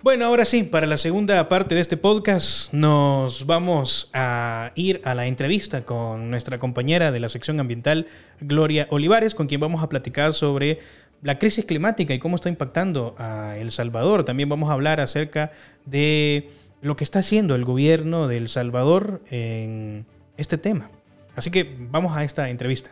Bueno, 0.06 0.26
ahora 0.26 0.46
sí, 0.46 0.62
para 0.62 0.86
la 0.86 1.00
segunda 1.00 1.50
parte 1.50 1.74
de 1.74 1.82
este 1.82 1.98
podcast 1.98 2.72
nos 2.72 3.48
vamos 3.48 4.12
a 4.14 4.72
ir 4.76 5.02
a 5.04 5.16
la 5.16 5.26
entrevista 5.26 5.84
con 5.84 6.30
nuestra 6.30 6.60
compañera 6.60 7.12
de 7.12 7.20
la 7.20 7.28
sección 7.28 7.60
ambiental, 7.60 8.06
Gloria 8.40 8.86
Olivares, 8.92 9.34
con 9.34 9.48
quien 9.48 9.62
vamos 9.62 9.82
a 9.82 9.90
platicar 9.90 10.36
sobre 10.36 10.78
la 11.24 11.40
crisis 11.40 11.66
climática 11.66 12.14
y 12.14 12.20
cómo 12.20 12.36
está 12.36 12.50
impactando 12.50 13.16
a 13.18 13.58
El 13.58 13.72
Salvador. 13.72 14.24
También 14.26 14.48
vamos 14.48 14.70
a 14.70 14.74
hablar 14.74 15.00
acerca 15.00 15.52
de 15.88 16.52
lo 16.84 16.96
que 16.96 17.04
está 17.04 17.18
haciendo 17.18 17.56
el 17.56 17.66
gobierno 17.66 18.28
de 18.28 18.38
El 18.38 18.48
Salvador 18.48 19.24
en 19.32 20.06
este 20.38 20.60
tema. 20.60 20.92
Así 21.36 21.50
que 21.50 21.76
vamos 21.80 22.16
a 22.16 22.24
esta 22.24 22.52
entrevista. 22.52 22.92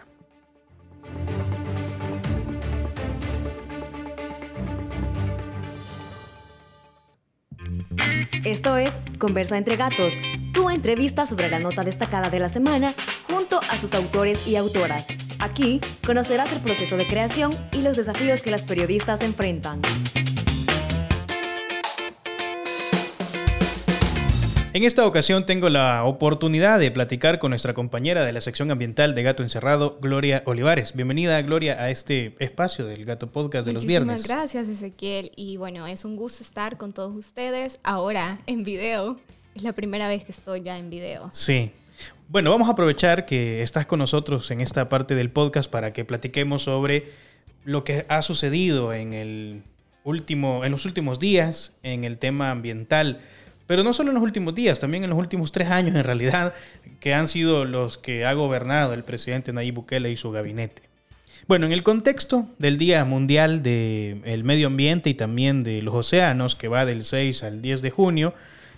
Esto 8.43 8.75
es 8.75 8.93
Conversa 9.19 9.57
entre 9.57 9.77
Gatos, 9.77 10.15
tu 10.53 10.69
entrevista 10.69 11.25
sobre 11.25 11.49
la 11.49 11.59
nota 11.59 11.85
destacada 11.85 12.29
de 12.29 12.39
la 12.39 12.49
semana 12.49 12.93
junto 13.25 13.61
a 13.69 13.77
sus 13.77 13.93
autores 13.93 14.45
y 14.45 14.57
autoras. 14.57 15.07
Aquí 15.39 15.79
conocerás 16.05 16.51
el 16.51 16.59
proceso 16.59 16.97
de 16.97 17.07
creación 17.07 17.51
y 17.71 17.81
los 17.81 17.95
desafíos 17.95 18.41
que 18.41 18.51
las 18.51 18.63
periodistas 18.63 19.21
enfrentan. 19.21 19.81
En 24.73 24.83
esta 24.83 25.05
ocasión 25.05 25.45
tengo 25.45 25.69
la 25.69 26.03
oportunidad 26.03 26.79
de 26.79 26.89
platicar 26.89 27.37
con 27.37 27.51
nuestra 27.51 27.75
compañera 27.75 28.25
de 28.25 28.33
la 28.33 28.41
sección 28.41 28.71
ambiental 28.71 29.13
de 29.13 29.21
Gato 29.21 29.43
Encerrado, 29.43 29.99
Gloria 30.01 30.41
Olivares. 30.47 30.95
Bienvenida, 30.95 31.39
Gloria, 31.43 31.79
a 31.79 31.91
este 31.91 32.35
espacio 32.39 32.87
del 32.87 33.05
Gato 33.05 33.27
Podcast 33.27 33.67
de 33.67 33.73
los 33.73 33.85
viernes. 33.85 34.13
Muchísimas 34.13 34.35
gracias, 34.35 34.69
Ezequiel. 34.69 35.31
Y 35.35 35.57
bueno, 35.57 35.85
es 35.85 36.05
un 36.05 36.15
gusto 36.15 36.41
estar 36.41 36.77
con 36.77 36.91
todos 36.91 37.15
ustedes 37.15 37.79
ahora 37.83 38.39
en 38.47 38.63
video. 38.63 39.19
Es 39.53 39.61
la 39.61 39.73
primera 39.73 40.07
vez 40.07 40.25
que 40.25 40.31
estoy 40.31 40.63
ya 40.63 40.75
en 40.79 40.89
video. 40.89 41.29
Sí. 41.33 41.69
Bueno, 42.27 42.49
vamos 42.49 42.67
a 42.67 42.71
aprovechar 42.71 43.27
que 43.27 43.61
estás 43.61 43.85
con 43.85 43.99
nosotros 43.99 44.49
en 44.49 44.59
esta 44.59 44.89
parte 44.89 45.13
del 45.13 45.29
podcast 45.29 45.69
para 45.69 45.93
que 45.93 46.03
platiquemos 46.03 46.63
sobre 46.63 47.11
lo 47.63 47.83
que 47.83 48.07
ha 48.09 48.23
sucedido 48.23 48.91
en 48.91 49.13
el 49.13 49.61
último, 50.03 50.65
en 50.65 50.71
los 50.71 50.87
últimos 50.87 51.19
días 51.19 51.73
en 51.83 52.05
el 52.05 52.17
tema 52.17 52.49
ambiental. 52.49 53.21
Pero 53.67 53.83
no 53.83 53.93
solo 53.93 54.09
en 54.09 54.15
los 54.15 54.23
últimos 54.23 54.53
días, 54.55 54.79
también 54.79 55.03
en 55.03 55.09
los 55.09 55.19
últimos 55.19 55.51
tres 55.51 55.69
años 55.69 55.95
en 55.95 56.03
realidad, 56.03 56.53
que 56.99 57.13
han 57.13 57.27
sido 57.27 57.65
los 57.65 57.97
que 57.97 58.25
ha 58.25 58.33
gobernado 58.33 58.93
el 58.93 59.03
presidente 59.03 59.53
Nayib 59.53 59.75
Bukele 59.75 60.11
y 60.11 60.17
su 60.17 60.31
gabinete. 60.31 60.83
Bueno, 61.47 61.65
en 61.65 61.73
el 61.73 61.83
contexto 61.83 62.47
del 62.57 62.77
Día 62.77 63.03
Mundial 63.03 63.63
del 63.63 64.43
Medio 64.43 64.67
Ambiente 64.67 65.09
y 65.09 65.13
también 65.13 65.63
de 65.63 65.81
los 65.81 65.93
Océanos, 65.93 66.55
que 66.55 66.69
va 66.69 66.85
del 66.85 67.03
6 67.03 67.43
al 67.43 67.61
10 67.61 67.81
de 67.81 67.91
junio, 67.91 68.33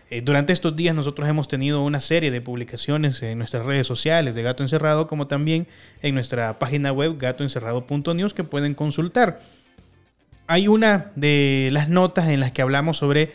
eh, 0.10 0.22
durante 0.22 0.54
estos 0.54 0.76
días 0.76 0.94
nosotros 0.94 1.28
hemos 1.28 1.48
tenido 1.48 1.84
una 1.84 2.00
serie 2.00 2.30
de 2.30 2.42
publicaciones 2.42 3.22
en 3.24 3.38
nuestras 3.40 3.66
redes 3.66 3.88
sociales 3.88 4.36
de 4.36 4.44
Gato 4.44 4.62
Encerrado, 4.62 5.08
como 5.08 5.28
también 5.28 5.68
en 6.02 6.14
nuestra 6.14 6.60
página 6.60 6.92
web 6.92 7.18
gatoencerrado.news 7.18 8.34
que 8.34 8.44
pueden 8.44 8.76
consultar. 8.76 9.42
Hay 10.48 10.68
una 10.68 11.12
de 11.16 11.70
las 11.72 11.90
notas 11.90 12.30
en 12.30 12.40
las 12.40 12.52
que 12.52 12.62
hablamos 12.62 12.98
sobre 12.98 13.32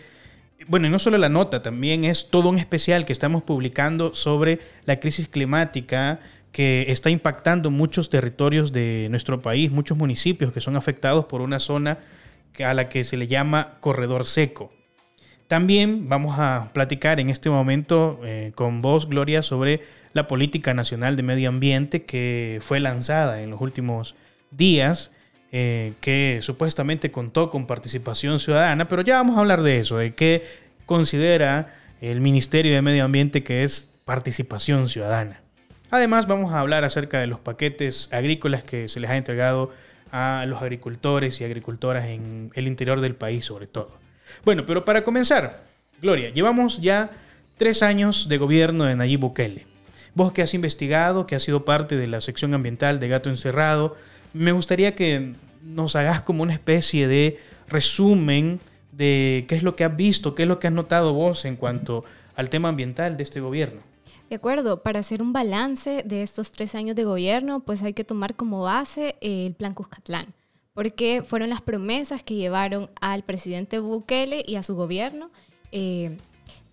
bueno, 0.69 0.87
y 0.87 0.91
no 0.91 0.99
solo 0.99 1.19
la 1.19 1.29
nota, 1.29 1.63
también 1.63 2.05
es 2.05 2.29
todo 2.31 2.49
un 2.49 2.59
especial 2.59 3.05
que 3.05 3.13
estamos 3.13 3.43
publicando 3.43 4.15
sobre 4.15 4.59
la 4.85 5.01
crisis 5.01 5.29
climática 5.29 6.21
que 6.53 6.87
está 6.89 7.11
impactando 7.11 7.71
muchos 7.71 8.11
territorios 8.11 8.73
de 8.73 9.07
nuestro 9.11 9.41
país, 9.41 9.71
muchos 9.71 9.97
municipios 9.97 10.53
que 10.53 10.61
son 10.61 10.77
afectados 10.77 11.25
por 11.27 11.41
una 11.41 11.61
zona 11.61 11.99
a 12.65 12.75
la 12.75 12.89
que 12.89 13.05
se 13.05 13.17
le 13.17 13.27
llama 13.27 13.79
corredor 13.81 14.27
seco. 14.27 14.73
También 15.49 16.09
vamos 16.09 16.39
a 16.39 16.71
platicar 16.73 17.21
en 17.21 17.31
este 17.31 17.51
momento 17.51 18.21
eh, 18.25 18.53
con 18.55 18.83
vos, 18.83 19.09
Gloria, 19.09 19.43
sobre 19.43 19.81
la 20.13 20.27
política 20.27 20.75
nacional 20.75 21.17
de 21.17 21.23
medio 21.23 21.49
ambiente 21.49 22.05
que 22.05 22.59
fue 22.63 22.81
lanzada 22.81 23.43
en 23.43 23.51
los 23.51 23.61
últimos 23.61 24.15
días 24.51 25.11
eh, 25.53 25.95
que 26.01 26.41
supuestamente 26.43 27.11
contó 27.11 27.51
con 27.51 27.67
participación 27.67 28.39
ciudadana, 28.41 28.87
pero 28.89 29.03
ya 29.03 29.17
vamos 29.17 29.37
a 29.37 29.41
hablar 29.41 29.63
de 29.63 29.79
eso, 29.79 29.99
de 29.99 30.15
qué 30.15 30.45
considera 30.87 31.75
el 32.01 32.21
Ministerio 32.21 32.75
de 32.75 32.83
Medio 32.83 33.05
Ambiente 33.05 33.43
que 33.43 33.63
es 33.63 33.91
participación 34.05 34.89
ciudadana. 34.89 35.41
Además, 35.91 36.29
vamos 36.29 36.53
a 36.53 36.61
hablar 36.61 36.85
acerca 36.85 37.21
de 37.21 37.27
los 37.27 37.41
paquetes 37.41 38.09
agrícolas 38.13 38.63
que 38.63 38.89
se 38.89 39.01
les 39.01 39.11
ha 39.11 39.17
entregado 39.17 39.73
a 40.13 40.45
los 40.47 40.63
agricultores 40.63 41.41
y 41.41 41.45
agricultoras 41.45 42.07
en 42.07 42.51
el 42.55 42.67
interior 42.67 43.01
del 43.01 43.15
país, 43.15 43.45
sobre 43.45 43.67
todo. 43.67 43.99
Bueno, 44.45 44.65
pero 44.67 44.85
para 44.85 45.03
comenzar, 45.03 45.65
Gloria, 46.01 46.31
llevamos 46.31 46.81
ya 46.81 47.11
tres 47.57 47.83
años 47.83 48.29
de 48.29 48.39
gobierno 48.39 48.85
de 48.85 48.97
Nayib 48.97 49.21
Bukele. 49.21 49.67
Vos 50.15 50.33
que 50.33 50.43
has 50.43 50.55
investigado, 50.55 51.27
que 51.27 51.37
has 51.37 51.43
sido 51.43 51.65
parte 51.65 51.97
de 51.97 52.07
la 52.07 52.21
sección 52.21 52.55
ambiental 52.55 53.01
de 53.01 53.09
Gato 53.09 53.31
Encerrado, 53.31 53.97
me 54.33 54.53
gustaría 54.53 54.95
que 54.95 55.35
nos 55.63 55.97
hagas 55.97 56.23
como 56.23 56.43
una 56.43 56.53
especie 56.53 57.09
de 57.09 57.39
resumen 57.69 58.61
de 58.93 59.45
qué 59.49 59.55
es 59.55 59.63
lo 59.63 59.77
que 59.77 59.85
has 59.85 59.97
visto, 59.97 60.35
qué 60.35 60.43
es 60.43 60.49
lo 60.49 60.59
que 60.59 60.67
has 60.67 60.73
notado 60.73 61.13
vos 61.13 61.45
en 61.45 61.57
cuanto 61.57 62.05
al 62.37 62.51
tema 62.51 62.69
ambiental 62.69 63.17
de 63.17 63.23
este 63.23 63.41
gobierno. 63.41 63.81
De 64.29 64.37
acuerdo, 64.37 64.83
para 64.83 65.01
hacer 65.01 65.23
un 65.23 65.33
balance 65.33 66.05
de 66.05 66.23
estos 66.23 66.53
tres 66.53 66.75
años 66.75 66.95
de 66.95 67.05
gobierno, 67.05 67.61
pues 67.61 67.83
hay 67.83 67.95
que 67.95 68.05
tomar 68.05 68.37
como 68.37 68.63
base 68.63 69.17
el 69.21 69.55
Plan 69.55 69.75
Cuscatlán, 69.75 70.33
porque 70.73 71.23
fueron 71.27 71.51
las 71.51 71.63
promesas 71.63 72.23
que 72.23 72.37
llevaron 72.37 72.91
al 73.01 73.25
presidente 73.25 73.81
Bukele 73.81 74.45
y 74.47 74.55
a 74.55 74.63
su 74.63 74.77
gobierno. 74.77 75.31
Eh, 75.73 76.17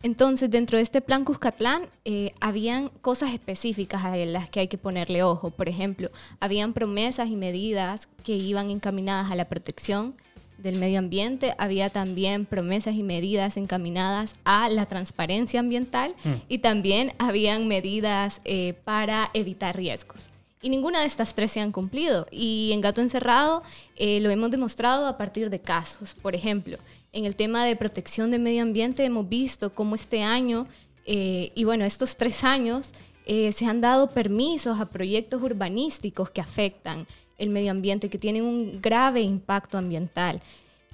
entonces, 0.04 0.50
dentro 0.52 0.78
de 0.78 0.84
este 0.84 1.02
plan 1.02 1.26
Cuscatlán, 1.26 1.90
eh, 2.06 2.32
habían 2.40 2.90
cosas 3.02 3.34
específicas 3.34 4.06
a 4.06 4.16
las 4.16 4.50
que 4.50 4.60
hay 4.60 4.68
que 4.68 4.78
ponerle 4.78 5.24
ojo. 5.24 5.50
Por 5.50 5.70
ejemplo, 5.70 6.12
habían 6.40 6.74
promesas 6.74 7.30
y 7.30 7.36
medidas 7.36 8.08
que 8.24 8.36
iban 8.36 8.70
encaminadas 8.70 9.32
a 9.32 9.36
la 9.36 9.46
protección 9.46 10.16
del 10.58 10.78
medio 10.78 11.00
ambiente, 11.00 11.54
había 11.58 11.90
también 11.90 12.46
promesas 12.46 12.96
y 12.96 13.04
medidas 13.04 13.58
encaminadas 13.58 14.36
a 14.44 14.70
la 14.70 14.88
transparencia 14.88 15.60
ambiental 15.60 16.16
mm. 16.24 16.32
y 16.48 16.60
también 16.60 17.14
habían 17.20 17.68
medidas 17.68 18.42
eh, 18.44 18.74
para 18.84 19.30
evitar 19.34 19.76
riesgos. 19.76 20.30
Y 20.60 20.70
ninguna 20.70 21.02
de 21.02 21.06
estas 21.06 21.36
tres 21.36 21.52
se 21.52 21.60
han 21.62 21.72
cumplido. 21.72 22.26
Y 22.32 22.72
en 22.74 22.82
Gato 22.82 23.02
Encerrado 23.02 23.62
eh, 23.96 24.20
lo 24.20 24.32
hemos 24.32 24.50
demostrado 24.50 25.06
a 25.06 25.18
partir 25.18 25.52
de 25.52 25.62
casos. 25.62 26.16
Por 26.16 26.34
ejemplo, 26.34 26.80
en 27.14 27.26
el 27.26 27.36
tema 27.36 27.66
de 27.66 27.76
protección 27.76 28.32
del 28.32 28.42
medio 28.42 28.62
ambiente 28.62 29.06
hemos 29.06 29.28
visto 29.28 29.74
cómo 29.74 29.96
este 29.96 30.24
año, 30.24 30.68
eh, 31.06 31.52
y 31.56 31.64
bueno, 31.64 31.86
estos 31.86 32.18
tres 32.18 32.44
años, 32.44 32.92
se 33.28 33.66
han 33.66 33.82
dado 33.82 34.12
permisos 34.12 34.80
a 34.80 34.86
proyectos 34.86 35.42
urbanísticos 35.42 36.30
que 36.30 36.40
afectan 36.40 37.06
el 37.38 37.50
medio 37.50 37.72
ambiente, 37.72 38.10
que 38.10 38.18
tienen 38.18 38.44
un 38.44 38.82
grave 38.82 39.22
impacto 39.22 39.78
ambiental. 39.78 40.42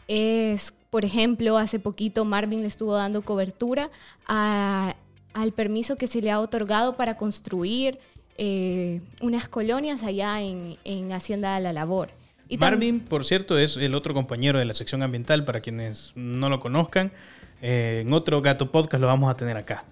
Es, 0.07 0.73
por 0.89 1.05
ejemplo, 1.05 1.57
hace 1.57 1.79
poquito 1.79 2.25
Marvin 2.25 2.61
le 2.61 2.67
estuvo 2.67 2.93
dando 2.93 3.21
cobertura 3.21 3.89
al 4.25 5.51
permiso 5.55 5.95
que 5.95 6.07
se 6.07 6.21
le 6.21 6.31
ha 6.31 6.39
otorgado 6.39 6.95
para 6.95 7.17
construir 7.17 7.99
eh, 8.37 9.01
unas 9.21 9.47
colonias 9.47 10.03
allá 10.03 10.41
en, 10.41 11.11
Hacienda 11.11 11.55
de 11.55 11.61
la 11.61 11.73
Labor. 11.73 12.09
Y 12.53 12.57
Marvin, 12.59 12.99
por 12.99 13.25
cierto, 13.25 13.57
es 13.57 13.77
el 13.77 13.95
otro 13.95 14.13
compañero 14.13 14.59
de 14.59 14.65
la 14.65 14.75
sección 14.75 15.01
ambiental, 15.01 15.43
para 15.43 15.59
quienes 15.59 16.11
no 16.15 16.49
lo 16.49 16.59
conozcan. 16.59 17.11
Eh, 17.63 18.03
en 18.05 18.13
otro 18.13 18.43
Gato 18.43 18.71
Podcast 18.71 19.01
lo 19.01 19.07
vamos 19.07 19.31
a 19.31 19.33
tener 19.33 19.57
acá. 19.57 19.85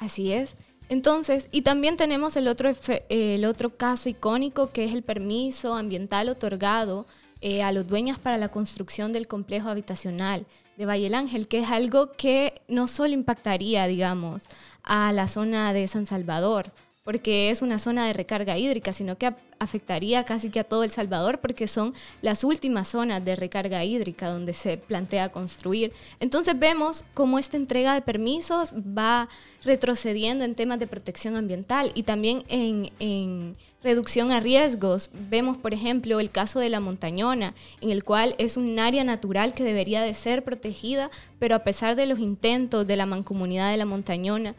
Así 0.00 0.32
es. 0.32 0.56
Entonces, 0.88 1.46
y 1.52 1.62
también 1.62 1.96
tenemos 1.96 2.34
el 2.34 2.48
otro, 2.48 2.72
el 3.08 3.44
otro 3.44 3.76
caso 3.76 4.08
icónico 4.08 4.72
que 4.72 4.86
es 4.86 4.92
el 4.92 5.04
permiso 5.04 5.74
ambiental 5.74 6.28
otorgado 6.28 7.06
eh, 7.42 7.62
a 7.62 7.70
los 7.70 7.86
dueños 7.86 8.18
para 8.18 8.38
la 8.38 8.48
construcción 8.48 9.12
del 9.12 9.28
complejo 9.28 9.68
habitacional 9.68 10.46
de 10.76 10.86
Valle 10.86 11.04
del 11.04 11.14
Ángel, 11.14 11.46
que 11.46 11.60
es 11.60 11.70
algo 11.70 12.10
que 12.12 12.60
no 12.66 12.88
solo 12.88 13.14
impactaría, 13.14 13.86
digamos, 13.86 14.42
a 14.82 15.12
la 15.12 15.28
zona 15.28 15.72
de 15.72 15.86
San 15.86 16.06
Salvador, 16.06 16.72
porque 17.04 17.50
es 17.50 17.62
una 17.62 17.78
zona 17.78 18.06
de 18.06 18.12
recarga 18.12 18.58
hídrica, 18.58 18.92
sino 18.92 19.16
que 19.16 19.34
afectaría 19.58 20.24
casi 20.24 20.50
que 20.50 20.60
a 20.60 20.64
todo 20.64 20.84
El 20.84 20.90
Salvador, 20.90 21.40
porque 21.40 21.66
son 21.66 21.94
las 22.22 22.44
últimas 22.44 22.88
zonas 22.88 23.24
de 23.24 23.36
recarga 23.36 23.84
hídrica 23.84 24.28
donde 24.28 24.52
se 24.52 24.78
plantea 24.78 25.30
construir. 25.30 25.92
Entonces 26.18 26.58
vemos 26.58 27.04
cómo 27.14 27.38
esta 27.38 27.56
entrega 27.56 27.94
de 27.94 28.02
permisos 28.02 28.72
va 28.74 29.28
retrocediendo 29.62 30.44
en 30.44 30.54
temas 30.54 30.78
de 30.78 30.86
protección 30.86 31.36
ambiental 31.36 31.92
y 31.94 32.04
también 32.04 32.44
en, 32.48 33.56
reducción 33.82 34.30
a 34.30 34.40
riesgos. 34.40 35.10
Vemos, 35.30 35.56
por 35.56 35.72
ejemplo, 35.72 36.20
el 36.20 36.30
caso 36.30 36.60
de 36.60 36.68
la 36.68 36.80
montañona, 36.80 37.54
en 37.80 37.90
el 37.90 38.04
cual 38.04 38.34
es 38.38 38.58
un 38.58 38.78
área 38.78 39.04
natural 39.04 39.54
que 39.54 39.64
debería 39.64 40.02
de 40.02 40.14
ser 40.14 40.44
protegida, 40.44 41.10
pero 41.38 41.54
a 41.54 41.64
pesar 41.64 41.96
de 41.96 42.06
los 42.06 42.18
intentos 42.18 42.86
de 42.86 42.96
la 42.96 43.06
mancomunidad 43.06 43.70
de 43.70 43.78
la 43.78 43.86
montañona, 43.86 44.54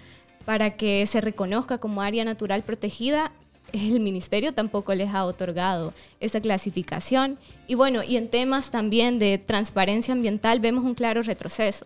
para 0.46 0.72
que 0.76 1.06
se 1.06 1.22
reconozca 1.22 1.78
como 1.78 2.02
área 2.02 2.26
natural 2.26 2.64
protegida, 2.64 3.32
el 3.74 4.00
ministerio 4.00 4.54
tampoco 4.54 4.94
les 4.94 5.10
ha 5.10 5.26
otorgado 5.26 5.94
esa 6.20 6.42
clasificación. 6.42 7.38
Y 7.68 7.76
bueno, 7.76 8.04
y 8.04 8.18
en 8.18 8.30
temas 8.30 8.72
también 8.72 9.20
de 9.20 9.38
transparencia 9.38 10.14
ambiental 10.14 10.60
vemos 10.60 10.84
un 10.84 10.96
claro 10.96 11.22
retroceso. 11.22 11.86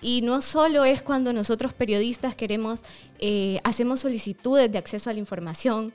Y 0.00 0.20
no 0.22 0.42
solo 0.42 0.84
es 0.84 1.00
cuando 1.00 1.32
nosotros 1.32 1.72
periodistas 1.72 2.34
queremos, 2.34 2.82
eh, 3.20 3.60
hacemos 3.62 4.00
solicitudes 4.00 4.70
de 4.70 4.78
acceso 4.78 5.08
a 5.08 5.12
la 5.12 5.20
información, 5.20 5.92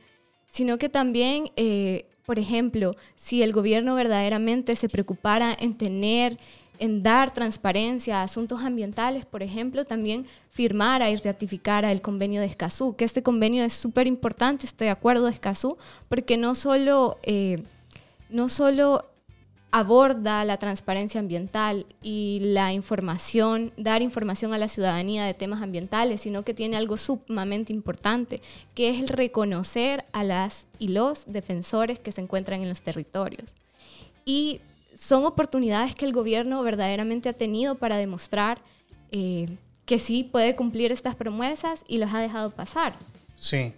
sino 0.47 0.77
que 0.77 0.87
también, 0.87 1.51
eh, 1.57 2.05
por 2.25 2.39
ejemplo, 2.39 2.95
si 3.15 3.43
el 3.43 3.51
gobierno 3.51 3.95
verdaderamente 3.95 4.77
se 4.77 4.87
preocupara 4.87 5.55
en 5.59 5.77
tener 5.77 6.39
en 6.79 7.03
dar 7.03 7.33
transparencia 7.33 8.19
a 8.19 8.23
asuntos 8.23 8.61
ambientales, 8.61 9.25
por 9.25 9.43
ejemplo, 9.43 9.85
también 9.85 10.25
firmara 10.49 11.09
y 11.09 11.15
ratificara 11.17 11.91
el 11.91 12.01
convenio 12.01 12.41
de 12.41 12.47
Escazú, 12.47 12.95
que 12.95 13.05
este 13.05 13.23
convenio 13.23 13.63
es 13.63 13.73
súper 13.73 14.07
importante, 14.07 14.65
estoy 14.65 14.85
de 14.85 14.91
acuerdo 14.91 15.25
de 15.25 15.31
Escazú, 15.31 15.77
porque 16.09 16.37
no 16.37 16.55
solo, 16.55 17.17
eh, 17.23 17.63
no 18.29 18.49
solo 18.49 19.05
aborda 19.71 20.45
la 20.45 20.57
transparencia 20.57 21.19
ambiental 21.19 21.85
y 22.01 22.39
la 22.41 22.71
información, 22.73 23.73
dar 23.77 24.01
información 24.01 24.53
a 24.53 24.57
la 24.57 24.69
ciudadanía 24.69 25.25
de 25.25 25.33
temas 25.33 25.61
ambientales, 25.61 26.21
sino 26.21 26.43
que 26.43 26.53
tiene 26.53 26.77
algo 26.77 26.97
sumamente 26.97 27.73
importante, 27.73 28.41
que 28.73 28.89
es 28.89 28.99
el 28.99 29.09
reconocer 29.09 30.05
a 30.13 30.23
las 30.23 30.67
y 30.79 30.89
los 30.89 31.25
defensores 31.31 31.99
que 31.99 32.11
se 32.11 32.21
encuentran 32.21 32.61
en 32.61 32.69
los 32.69 32.81
territorios. 32.81 33.55
Y 34.25 34.61
son 34.95 35.25
oportunidades 35.25 35.95
que 35.95 36.05
el 36.05 36.13
gobierno 36.13 36.63
verdaderamente 36.63 37.29
ha 37.29 37.33
tenido 37.33 37.75
para 37.75 37.97
demostrar 37.97 38.59
eh, 39.11 39.47
que 39.85 39.99
sí 39.99 40.23
puede 40.23 40.55
cumplir 40.55 40.91
estas 40.91 41.15
promesas 41.15 41.83
y 41.87 41.97
los 41.97 42.13
ha 42.13 42.19
dejado 42.19 42.51
pasar. 42.51 42.97
Sí. 43.37 43.73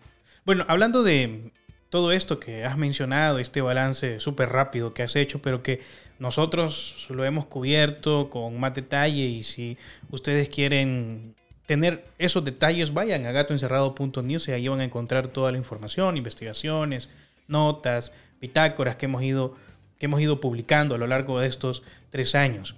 Bueno, 0.45 0.65
hablando 0.67 1.03
de 1.03 1.51
todo 1.89 2.11
esto 2.11 2.39
que 2.39 2.65
has 2.65 2.77
mencionado, 2.77 3.39
este 3.39 3.61
balance 3.61 4.19
súper 4.19 4.49
rápido 4.49 4.93
que 4.93 5.03
has 5.03 5.15
hecho, 5.15 5.41
pero 5.41 5.61
que 5.61 5.81
nosotros 6.19 7.07
lo 7.09 7.23
hemos 7.25 7.45
cubierto 7.45 8.29
con 8.29 8.59
más 8.59 8.73
detalle 8.73 9.25
y 9.25 9.43
si 9.43 9.77
ustedes 10.11 10.49
quieren 10.49 11.35
tener 11.65 12.05
esos 12.17 12.43
detalles, 12.43 12.93
vayan 12.93 13.25
a 13.25 13.31
gatoencerrado.news 13.31 14.47
y 14.47 14.51
ahí 14.51 14.67
van 14.67 14.79
a 14.79 14.85
encontrar 14.85 15.27
toda 15.27 15.51
la 15.51 15.57
información, 15.57 16.17
investigaciones, 16.17 17.09
notas, 17.47 18.11
bitácoras 18.41 18.95
que 18.95 19.05
hemos 19.05 19.21
ido 19.23 19.55
que 19.99 20.07
hemos 20.07 20.21
ido 20.21 20.39
publicando 20.39 20.95
a 20.95 20.97
lo 20.97 21.05
largo 21.05 21.39
de 21.39 21.47
estos 21.47 21.83
tres 22.09 22.33
años. 22.33 22.75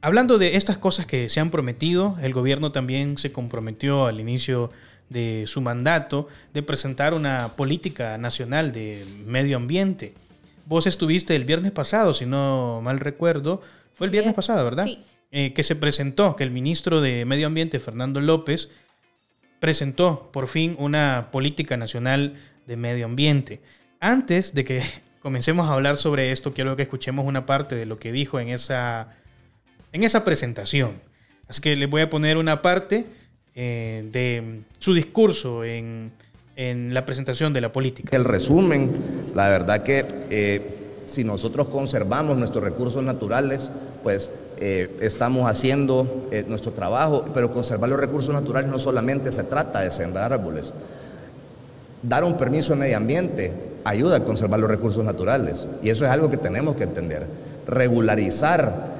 Hablando 0.00 0.38
de 0.38 0.56
estas 0.56 0.78
cosas 0.78 1.06
que 1.06 1.28
se 1.28 1.40
han 1.40 1.50
prometido, 1.50 2.16
el 2.22 2.32
gobierno 2.32 2.70
también 2.70 3.18
se 3.18 3.32
comprometió 3.32 4.06
al 4.06 4.20
inicio 4.20 4.70
de 5.08 5.44
su 5.46 5.60
mandato 5.60 6.28
de 6.54 6.62
presentar 6.62 7.14
una 7.14 7.56
política 7.56 8.16
nacional 8.18 8.72
de 8.72 9.04
medio 9.26 9.56
ambiente. 9.56 10.14
Vos 10.66 10.86
estuviste 10.86 11.34
el 11.34 11.44
viernes 11.44 11.72
pasado, 11.72 12.14
si 12.14 12.26
no 12.26 12.80
mal 12.82 13.00
recuerdo, 13.00 13.62
fue 13.94 14.06
el 14.06 14.12
viernes 14.12 14.34
pasado, 14.34 14.62
¿verdad? 14.64 14.84
Sí. 14.84 14.98
Eh, 15.32 15.52
que 15.52 15.62
se 15.62 15.76
presentó, 15.76 16.36
que 16.36 16.44
el 16.44 16.50
ministro 16.50 17.00
de 17.00 17.24
Medio 17.24 17.48
Ambiente, 17.48 17.80
Fernando 17.80 18.20
López, 18.20 18.70
presentó 19.60 20.30
por 20.32 20.46
fin 20.46 20.76
una 20.78 21.28
política 21.32 21.76
nacional 21.76 22.36
de 22.66 22.76
medio 22.76 23.06
ambiente. 23.06 23.60
Antes 24.00 24.54
de 24.54 24.64
que 24.64 24.82
comencemos 25.22 25.68
a 25.68 25.72
hablar 25.72 25.96
sobre 25.96 26.32
esto, 26.32 26.52
quiero 26.52 26.76
que 26.76 26.82
escuchemos 26.82 27.26
una 27.26 27.46
parte 27.46 27.74
de 27.74 27.86
lo 27.86 27.98
que 27.98 28.12
dijo 28.12 28.38
en 28.40 28.48
esa, 28.48 29.08
en 29.92 30.04
esa 30.04 30.24
presentación. 30.24 30.92
Así 31.48 31.60
que 31.60 31.76
les 31.76 31.88
voy 31.88 32.02
a 32.02 32.10
poner 32.10 32.36
una 32.36 32.62
parte 32.62 33.06
eh, 33.54 34.06
de 34.12 34.60
su 34.78 34.94
discurso 34.94 35.64
en, 35.64 36.12
en, 36.56 36.94
la 36.94 37.06
presentación 37.06 37.52
de 37.52 37.60
la 37.60 37.72
política. 37.72 38.14
El 38.16 38.24
resumen, 38.24 38.90
la 39.34 39.48
verdad 39.48 39.82
que 39.82 40.04
eh, 40.30 40.62
si 41.04 41.24
nosotros 41.24 41.68
conservamos 41.68 42.36
nuestros 42.36 42.62
recursos 42.62 43.02
naturales, 43.02 43.70
pues 44.02 44.30
eh, 44.58 44.98
estamos 45.00 45.50
haciendo 45.50 46.28
nuestro 46.46 46.72
trabajo, 46.72 47.24
pero 47.32 47.50
conservar 47.50 47.88
los 47.88 47.98
recursos 47.98 48.34
naturales 48.34 48.70
no 48.70 48.78
solamente 48.78 49.32
se 49.32 49.44
trata 49.44 49.80
de 49.80 49.90
sembrar 49.90 50.32
árboles, 50.32 50.74
dar 52.02 52.24
un 52.24 52.36
permiso 52.36 52.74
de 52.74 52.80
medio 52.80 52.96
ambiente, 52.96 53.67
ayuda 53.84 54.16
a 54.16 54.20
conservar 54.20 54.60
los 54.60 54.70
recursos 54.70 55.04
naturales. 55.04 55.66
Y 55.82 55.90
eso 55.90 56.04
es 56.04 56.10
algo 56.10 56.30
que 56.30 56.36
tenemos 56.36 56.76
que 56.76 56.84
entender. 56.84 57.26
Regularizar 57.66 58.98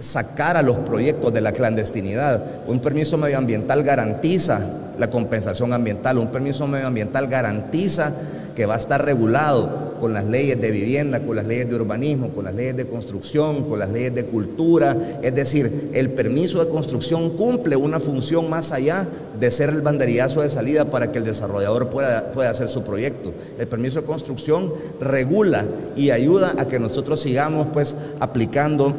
sacar 0.00 0.56
a 0.56 0.62
los 0.62 0.76
proyectos 0.78 1.32
de 1.32 1.40
la 1.40 1.52
clandestinidad. 1.52 2.42
Un 2.66 2.80
permiso 2.80 3.16
medioambiental 3.16 3.82
garantiza 3.82 4.60
la 4.98 5.10
compensación 5.10 5.72
ambiental, 5.72 6.18
un 6.18 6.28
permiso 6.28 6.66
medioambiental 6.66 7.26
garantiza 7.26 8.12
que 8.54 8.66
va 8.66 8.74
a 8.74 8.78
estar 8.78 9.04
regulado 9.04 9.94
con 10.00 10.12
las 10.12 10.24
leyes 10.24 10.60
de 10.60 10.70
vivienda, 10.70 11.20
con 11.20 11.36
las 11.36 11.46
leyes 11.46 11.68
de 11.68 11.76
urbanismo, 11.76 12.30
con 12.30 12.44
las 12.44 12.54
leyes 12.54 12.76
de 12.76 12.86
construcción, 12.86 13.64
con 13.64 13.78
las 13.78 13.90
leyes 13.90 14.14
de 14.14 14.26
cultura. 14.26 14.96
Es 15.22 15.34
decir, 15.34 15.90
el 15.94 16.10
permiso 16.10 16.62
de 16.64 16.70
construcción 16.70 17.30
cumple 17.30 17.76
una 17.76 18.00
función 18.00 18.50
más 18.50 18.72
allá 18.72 19.08
de 19.38 19.50
ser 19.50 19.70
el 19.70 19.80
banderillazo 19.80 20.42
de 20.42 20.50
salida 20.50 20.84
para 20.86 21.10
que 21.10 21.18
el 21.18 21.24
desarrollador 21.24 21.88
pueda, 21.88 22.32
pueda 22.32 22.50
hacer 22.50 22.68
su 22.68 22.82
proyecto. 22.82 23.32
El 23.58 23.66
permiso 23.66 24.00
de 24.00 24.06
construcción 24.06 24.72
regula 25.00 25.64
y 25.96 26.10
ayuda 26.10 26.54
a 26.58 26.68
que 26.68 26.78
nosotros 26.78 27.20
sigamos 27.20 27.68
pues 27.72 27.96
aplicando 28.20 28.94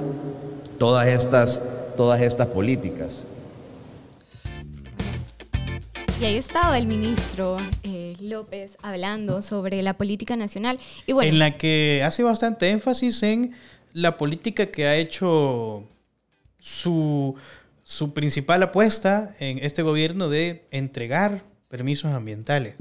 todas 0.77 1.07
estas, 1.07 1.61
todas 1.95 2.21
estas 2.21 2.47
políticas. 2.47 3.25
Y 6.19 6.23
ahí 6.23 6.38
estaba 6.38 6.78
el 6.78 6.88
ministro 6.88 7.58
eh, 7.84 8.15
López 8.21 8.78
hablando 8.82 9.41
sobre 9.41 9.82
la 9.84 9.95
política 9.95 10.38
nacional. 10.38 10.80
Y 11.06 11.12
bueno, 11.12 11.30
en 11.30 11.39
la 11.39 11.58
que 11.58 12.04
hace 12.06 12.23
bastante 12.23 12.69
énfasis 12.69 13.21
en 13.23 13.54
la 13.91 14.17
política 14.17 14.67
que 14.67 14.86
ha 14.88 14.95
hecho 14.95 15.84
su, 16.58 17.36
su 17.84 18.13
principal 18.13 18.63
apuesta 18.63 19.36
en 19.39 19.60
este 19.60 19.82
gobierno 19.82 20.30
de 20.30 20.65
entregar 20.71 21.41
permisos 21.67 22.13
ambientales. 22.13 22.75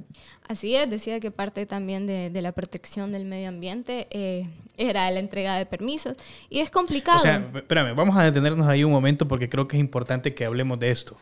Así 0.46 0.76
es, 0.76 0.88
decía 0.88 1.18
que 1.18 1.32
parte 1.32 1.66
también 1.66 2.06
de, 2.06 2.30
de 2.30 2.42
la 2.42 2.52
protección 2.52 3.10
del 3.10 3.24
medio 3.24 3.48
ambiente 3.48 4.06
eh, 4.10 4.48
era 4.76 5.10
la 5.10 5.18
entrega 5.18 5.56
de 5.58 5.66
permisos. 5.66 6.16
Y 6.50 6.60
es 6.60 6.70
complicado. 6.70 7.18
O 7.18 7.20
sea, 7.20 7.50
espérame, 7.52 7.96
vamos 7.96 8.16
a 8.16 8.22
detenernos 8.22 8.68
ahí 8.68 8.84
un 8.84 8.92
momento 8.92 9.26
porque 9.26 9.48
creo 9.48 9.66
que 9.66 9.76
es 9.76 9.80
importante 9.80 10.34
que 10.34 10.46
hablemos 10.46 10.78
de 10.78 10.92
esto. 10.92 11.16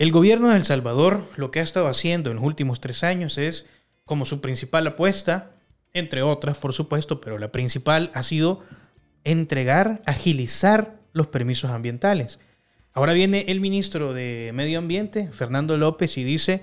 El 0.00 0.12
gobierno 0.12 0.48
de 0.48 0.56
El 0.56 0.64
Salvador 0.64 1.26
lo 1.36 1.50
que 1.50 1.60
ha 1.60 1.62
estado 1.62 1.86
haciendo 1.86 2.30
en 2.30 2.36
los 2.36 2.44
últimos 2.46 2.80
tres 2.80 3.04
años 3.04 3.36
es, 3.36 3.66
como 4.06 4.24
su 4.24 4.40
principal 4.40 4.86
apuesta, 4.86 5.50
entre 5.92 6.22
otras, 6.22 6.56
por 6.56 6.72
supuesto, 6.72 7.20
pero 7.20 7.36
la 7.36 7.52
principal 7.52 8.10
ha 8.14 8.22
sido 8.22 8.62
entregar, 9.24 10.00
agilizar 10.06 10.94
los 11.12 11.26
permisos 11.26 11.70
ambientales. 11.70 12.38
Ahora 12.94 13.12
viene 13.12 13.44
el 13.48 13.60
ministro 13.60 14.14
de 14.14 14.52
Medio 14.54 14.78
Ambiente, 14.78 15.28
Fernando 15.34 15.76
López, 15.76 16.16
y 16.16 16.24
dice, 16.24 16.62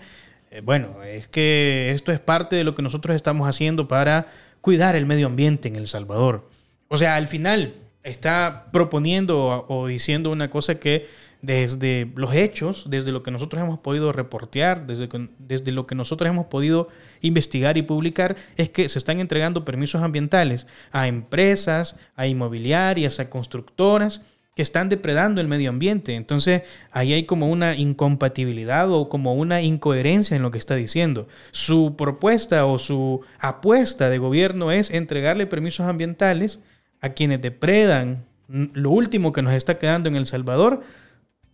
eh, 0.50 0.62
bueno, 0.62 1.04
es 1.04 1.28
que 1.28 1.92
esto 1.94 2.12
es 2.12 2.20
parte 2.20 2.56
de 2.56 2.64
lo 2.64 2.74
que 2.74 2.82
nosotros 2.82 3.16
estamos 3.16 3.48
haciendo 3.48 3.88
para 3.88 4.32
cuidar 4.62 4.96
el 4.96 5.06
medio 5.06 5.28
ambiente 5.28 5.68
en 5.68 5.76
El 5.76 5.88
Salvador. 5.88 6.50
O 6.88 6.98
sea, 6.98 7.14
al 7.14 7.28
final 7.28 7.76
está 8.02 8.70
proponiendo 8.74 9.46
o, 9.46 9.82
o 9.82 9.86
diciendo 9.86 10.32
una 10.32 10.50
cosa 10.50 10.80
que 10.80 11.06
desde 11.42 12.12
los 12.16 12.34
hechos, 12.34 12.86
desde 12.90 13.12
lo 13.12 13.24
que 13.24 13.32
nosotros 13.32 13.62
hemos 13.62 13.80
podido 13.80 14.12
reportear, 14.12 14.88
desde, 14.88 15.08
desde 15.40 15.72
lo 15.72 15.88
que 15.88 15.96
nosotros 15.96 16.30
hemos 16.30 16.48
podido 16.48 16.90
investigar 17.22 17.78
y 17.78 17.84
publicar, 17.84 18.36
es 18.56 18.70
que 18.70 18.90
se 18.90 19.00
están 19.00 19.20
entregando 19.20 19.66
permisos 19.66 20.02
ambientales 20.02 20.68
a 20.92 21.08
empresas, 21.08 21.96
a 22.16 22.28
inmobiliarias, 22.28 23.20
a 23.20 23.30
constructoras 23.30 24.22
que 24.58 24.64
están 24.64 24.90
depredando 24.90 25.40
el 25.40 25.48
medio 25.48 25.70
ambiente. 25.70 26.16
Entonces, 26.16 26.64
ahí 26.90 27.14
hay 27.14 27.26
como 27.26 27.48
una 27.48 27.76
incompatibilidad 27.76 28.92
o 28.92 29.08
como 29.08 29.36
una 29.36 29.62
incoherencia 29.62 30.36
en 30.36 30.42
lo 30.42 30.50
que 30.50 30.58
está 30.58 30.74
diciendo. 30.74 31.28
Su 31.52 31.96
propuesta 31.96 32.66
o 32.66 32.80
su 32.80 33.22
apuesta 33.40 34.10
de 34.10 34.18
gobierno 34.18 34.72
es 34.72 34.90
entregarle 34.90 35.46
permisos 35.46 35.86
ambientales 35.86 36.58
a 37.02 37.10
quienes 37.10 37.40
depredan 37.40 38.26
lo 38.48 38.90
último 38.90 39.32
que 39.32 39.44
nos 39.44 39.54
está 39.54 39.78
quedando 39.78 40.10
en 40.10 40.16
El 40.16 40.26
Salvador, 40.26 40.82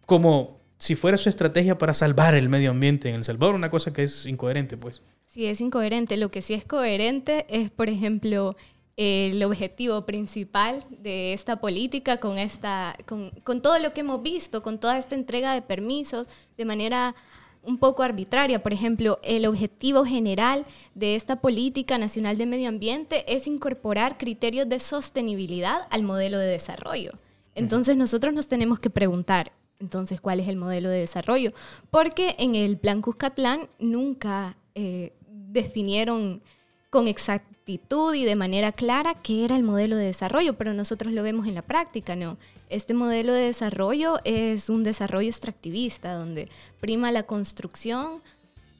como 0.06 0.60
si 0.78 0.96
fuera 0.96 1.18
su 1.18 1.30
estrategia 1.30 1.78
para 1.78 1.94
salvar 1.94 2.36
el 2.36 2.50
medio 2.50 2.72
ambiente 2.72 3.10
en 3.10 3.16
El 3.16 3.24
Salvador, 3.24 3.56
una 3.56 3.70
cosa 3.70 3.94
que 3.94 4.04
es 4.04 4.26
incoherente, 4.26 4.78
pues. 4.78 5.02
Sí, 5.28 5.46
es 5.46 5.62
incoherente. 5.62 6.18
Lo 6.18 6.30
que 6.30 6.42
sí 6.42 6.54
es 6.54 6.66
coherente 6.66 7.46
es, 7.50 7.72
por 7.72 7.90
ejemplo, 7.90 8.56
el 8.98 9.42
objetivo 9.44 10.06
principal 10.06 10.86
de 10.90 11.34
esta 11.34 11.62
política 11.62 12.18
con, 12.18 12.38
esta, 12.38 12.96
con, 13.06 13.32
con, 13.44 13.62
todo 13.62 13.80
lo 13.80 13.94
que 13.94 14.02
hemos 14.02 14.22
visto, 14.22 14.62
con 14.62 14.80
toda 14.80 14.98
esta 14.98 15.16
entrega 15.16 15.54
de 15.54 15.62
permisos 15.62 16.28
de 16.58 16.66
manera 16.66 17.16
un 17.64 17.78
poco 17.78 18.04
arbitraria. 18.04 18.62
Por 18.62 18.74
ejemplo, 18.74 19.20
el 19.24 19.46
objetivo 19.46 20.06
general 20.06 20.66
de 20.94 21.16
esta 21.16 21.38
política 21.38 21.98
nacional 21.98 22.38
de 22.38 22.46
medio 22.46 22.70
ambiente 22.70 23.24
es 23.34 23.48
incorporar 23.48 24.18
criterios 24.18 24.70
de 24.70 24.80
sostenibilidad 24.80 25.88
al 25.90 26.04
modelo 26.04 26.38
de 26.38 26.48
desarrollo. 26.48 27.14
Entonces 27.56 27.98
nosotros 27.98 28.34
nos 28.34 28.48
tenemos 28.48 28.80
que 28.80 28.90
preguntar, 28.90 29.52
entonces, 29.84 30.22
¿cuál 30.22 30.40
es 30.40 30.48
el 30.48 30.56
modelo 30.56 30.90
de 30.90 31.00
desarrollo? 31.00 31.52
Porque 31.92 32.36
en 32.40 32.56
el 32.56 32.78
Plan 32.78 33.02
Cuscatlán 33.02 33.68
nunca 33.80 34.56
eh, 34.76 35.12
definieron 35.28 36.42
con 36.90 37.08
exactitud 37.08 38.14
y 38.14 38.24
de 38.24 38.36
manera 38.36 38.72
clara 38.72 39.16
qué 39.16 39.44
era 39.44 39.56
el 39.58 39.64
modelo 39.64 39.98
de 39.98 40.06
desarrollo, 40.06 40.54
pero 40.54 40.74
nosotros 40.74 41.14
lo 41.14 41.22
vemos 41.22 41.48
en 41.48 41.56
la 41.56 41.62
práctica, 41.62 42.16
¿no? 42.16 42.38
Este 42.70 42.94
modelo 42.94 43.34
de 43.34 43.42
desarrollo 43.42 44.20
es 44.24 44.70
un 44.70 44.84
desarrollo 44.84 45.28
extractivista, 45.28 46.14
donde 46.14 46.50
prima 46.80 47.12
la 47.12 47.24
construcción 47.24 48.22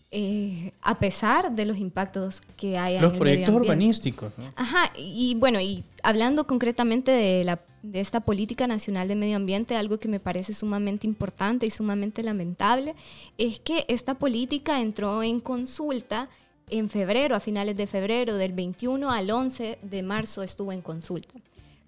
eh, 0.10 0.72
a 0.82 1.00
pesar 1.00 1.52
de 1.52 1.66
los 1.66 1.78
impactos 1.78 2.42
que 2.56 2.78
hay 2.78 2.96
en 2.96 3.04
el 3.04 3.18
proyectos 3.18 3.56
urbanísticos. 3.56 4.32
¿no? 4.38 4.54
Ajá, 4.56 4.92
y 4.96 5.36
bueno, 5.36 5.60
y 5.60 5.84
hablando 6.02 6.46
concretamente 6.46 7.12
de 7.12 7.44
la 7.44 7.60
de 7.84 8.00
esta 8.00 8.22
política 8.22 8.66
nacional 8.66 9.08
de 9.08 9.16
medio 9.16 9.36
ambiente, 9.36 9.76
algo 9.76 10.00
que 10.00 10.08
me 10.08 10.22
parece 10.22 10.54
sumamente 10.54 11.06
importante 11.06 11.66
y 11.66 11.70
sumamente 11.70 12.24
lamentable, 12.24 12.96
es 13.38 13.60
que 13.60 13.86
esta 13.90 14.16
política 14.16 14.82
entró 14.82 15.22
en 15.22 15.40
consulta 15.42 16.30
en 16.70 16.90
febrero, 16.90 17.36
a 17.36 17.42
finales 17.42 17.76
de 17.76 17.86
febrero, 17.86 18.36
del 18.36 18.54
21 18.54 19.12
al 19.12 19.30
11 19.30 19.80
de 19.82 20.02
marzo 20.02 20.42
estuvo 20.42 20.72
en 20.72 20.82
consulta. 20.82 21.36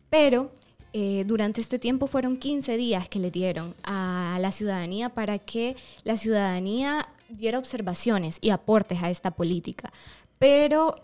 Pero 0.09 0.51
eh, 0.91 1.23
durante 1.25 1.61
este 1.61 1.79
tiempo 1.79 2.07
fueron 2.07 2.37
15 2.37 2.75
días 2.75 3.07
que 3.07 3.19
le 3.19 3.31
dieron 3.31 3.73
a 3.83 4.37
la 4.41 4.51
ciudadanía 4.51 5.09
para 5.09 5.39
que 5.39 5.77
la 6.03 6.17
ciudadanía 6.17 7.07
diera 7.29 7.57
observaciones 7.57 8.37
y 8.41 8.49
aportes 8.49 9.01
a 9.01 9.09
esta 9.09 9.31
política. 9.31 9.91
Pero 10.39 10.97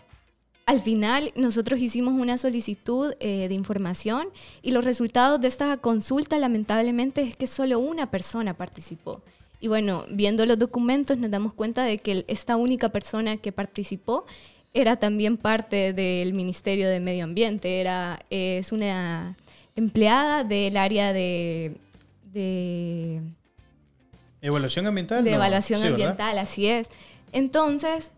al 0.66 0.80
final 0.80 1.32
nosotros 1.34 1.80
hicimos 1.80 2.14
una 2.14 2.38
solicitud 2.38 3.14
eh, 3.20 3.48
de 3.48 3.54
información 3.54 4.28
y 4.62 4.70
los 4.70 4.84
resultados 4.84 5.40
de 5.40 5.48
esta 5.48 5.76
consulta 5.78 6.38
lamentablemente 6.38 7.22
es 7.22 7.36
que 7.36 7.46
solo 7.46 7.78
una 7.78 8.10
persona 8.10 8.54
participó. 8.54 9.22
Y 9.60 9.68
bueno, 9.68 10.04
viendo 10.10 10.44
los 10.46 10.58
documentos 10.58 11.18
nos 11.18 11.30
damos 11.30 11.52
cuenta 11.52 11.84
de 11.84 11.98
que 11.98 12.24
esta 12.28 12.56
única 12.56 12.88
persona 12.90 13.36
que 13.36 13.52
participó 13.52 14.24
era 14.74 14.96
también 14.96 15.36
parte 15.36 15.92
del 15.92 16.32
Ministerio 16.32 16.88
de 16.88 16.98
Medio 17.00 17.24
Ambiente, 17.24 17.80
era, 17.80 18.20
es 18.30 18.72
una 18.72 19.36
empleada 19.76 20.44
del 20.44 20.76
área 20.76 21.12
de... 21.12 21.76
Evaluación 24.40 24.86
ambiental. 24.86 25.22
De 25.22 25.34
evaluación 25.34 25.84
ambiental, 25.84 26.38
así 26.38 26.66
es. 26.66 26.88
Entonces, 27.32 28.12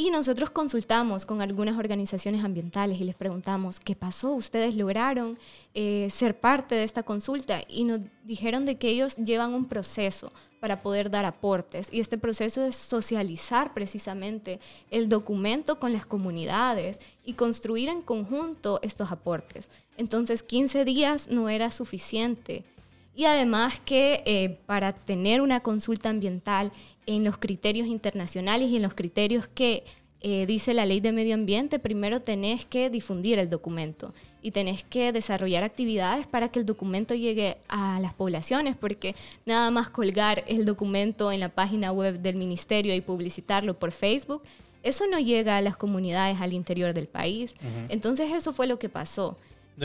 y 0.00 0.10
nosotros 0.10 0.48
consultamos 0.48 1.26
con 1.26 1.42
algunas 1.42 1.76
organizaciones 1.76 2.42
ambientales 2.42 2.98
y 2.98 3.04
les 3.04 3.14
preguntamos, 3.14 3.78
¿qué 3.78 3.94
pasó? 3.94 4.32
¿Ustedes 4.32 4.74
lograron 4.74 5.38
eh, 5.74 6.08
ser 6.10 6.40
parte 6.40 6.74
de 6.74 6.84
esta 6.84 7.02
consulta? 7.02 7.60
Y 7.68 7.84
nos 7.84 8.00
dijeron 8.24 8.64
de 8.64 8.78
que 8.78 8.88
ellos 8.88 9.16
llevan 9.16 9.52
un 9.52 9.66
proceso 9.66 10.32
para 10.58 10.80
poder 10.80 11.10
dar 11.10 11.26
aportes. 11.26 11.88
Y 11.92 12.00
este 12.00 12.16
proceso 12.16 12.64
es 12.64 12.76
socializar 12.76 13.74
precisamente 13.74 14.58
el 14.90 15.10
documento 15.10 15.78
con 15.78 15.92
las 15.92 16.06
comunidades 16.06 16.98
y 17.22 17.34
construir 17.34 17.90
en 17.90 18.00
conjunto 18.00 18.80
estos 18.82 19.12
aportes. 19.12 19.68
Entonces, 19.98 20.42
15 20.42 20.86
días 20.86 21.28
no 21.28 21.50
era 21.50 21.70
suficiente. 21.70 22.64
Y 23.14 23.24
además 23.24 23.80
que 23.80 24.22
eh, 24.24 24.58
para 24.66 24.92
tener 24.92 25.40
una 25.40 25.60
consulta 25.60 26.08
ambiental 26.08 26.72
en 27.06 27.24
los 27.24 27.38
criterios 27.38 27.86
internacionales 27.86 28.70
y 28.70 28.76
en 28.76 28.82
los 28.82 28.94
criterios 28.94 29.48
que 29.48 29.84
eh, 30.22 30.44
dice 30.44 30.74
la 30.74 30.84
ley 30.84 31.00
de 31.00 31.12
medio 31.12 31.34
ambiente, 31.34 31.78
primero 31.78 32.20
tenés 32.20 32.66
que 32.66 32.90
difundir 32.90 33.38
el 33.38 33.48
documento 33.48 34.12
y 34.42 34.50
tenés 34.50 34.84
que 34.84 35.12
desarrollar 35.12 35.62
actividades 35.62 36.26
para 36.26 36.50
que 36.50 36.58
el 36.58 36.66
documento 36.66 37.14
llegue 37.14 37.56
a 37.68 37.98
las 38.00 38.12
poblaciones, 38.12 38.76
porque 38.76 39.14
nada 39.46 39.70
más 39.70 39.88
colgar 39.88 40.44
el 40.46 40.66
documento 40.66 41.32
en 41.32 41.40
la 41.40 41.48
página 41.48 41.90
web 41.90 42.20
del 42.20 42.36
ministerio 42.36 42.94
y 42.94 43.00
publicitarlo 43.00 43.78
por 43.78 43.92
Facebook, 43.92 44.42
eso 44.82 45.06
no 45.06 45.18
llega 45.18 45.56
a 45.56 45.62
las 45.62 45.76
comunidades 45.76 46.40
al 46.40 46.52
interior 46.52 46.92
del 46.92 47.06
país. 47.06 47.54
Entonces 47.88 48.30
eso 48.32 48.52
fue 48.52 48.66
lo 48.66 48.78
que 48.78 48.88
pasó. 48.88 49.38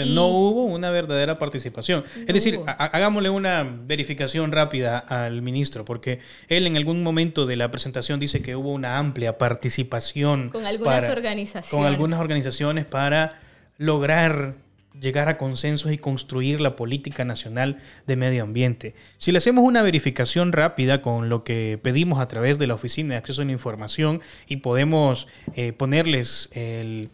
No 0.03 0.27
hubo 0.27 0.65
una 0.65 0.91
verdadera 0.91 1.39
participación. 1.39 2.03
es 2.27 2.34
decir, 2.34 2.60
hagámosle 2.65 3.29
una 3.29 3.63
verificación 3.63 4.51
rápida 4.51 4.99
al 4.99 5.41
ministro, 5.41 5.86
porque 5.86 6.19
él 6.49 6.67
en 6.67 6.75
algún 6.75 7.03
momento 7.03 7.45
de 7.45 7.55
la 7.55 7.71
presentación 7.71 8.19
dice 8.19 8.41
que 8.41 8.55
hubo 8.55 8.71
una 8.71 8.97
amplia 8.97 9.38
participación. 9.38 10.49
Con 10.49 10.65
algunas 10.65 11.08
organizaciones. 11.10 11.69
Con 11.69 11.86
algunas 11.86 12.19
organizaciones 12.19 12.86
para 12.86 13.39
lograr 13.77 14.55
llegar 14.99 15.27
a 15.27 15.38
consensos 15.38 15.91
y 15.91 15.97
construir 15.97 16.62
la 16.62 16.75
política 16.75 17.25
nacional 17.25 17.79
de 18.08 18.15
medio 18.15 18.43
ambiente. 18.43 18.95
Si 19.17 19.31
le 19.31 19.39
hacemos 19.39 19.63
una 19.63 19.81
verificación 19.81 20.51
rápida 20.51 21.01
con 21.01 21.29
lo 21.29 21.43
que 21.43 21.79
pedimos 21.81 22.19
a 22.19 22.27
través 22.27 22.60
de 22.60 22.67
la 22.67 22.75
Oficina 22.75 23.13
de 23.13 23.17
Acceso 23.17 23.41
a 23.41 23.45
la 23.45 23.51
Información 23.51 24.21
y 24.47 24.58
podemos 24.58 25.27
eh, 25.55 25.73
ponerles 25.73 26.49
el, 26.53 27.10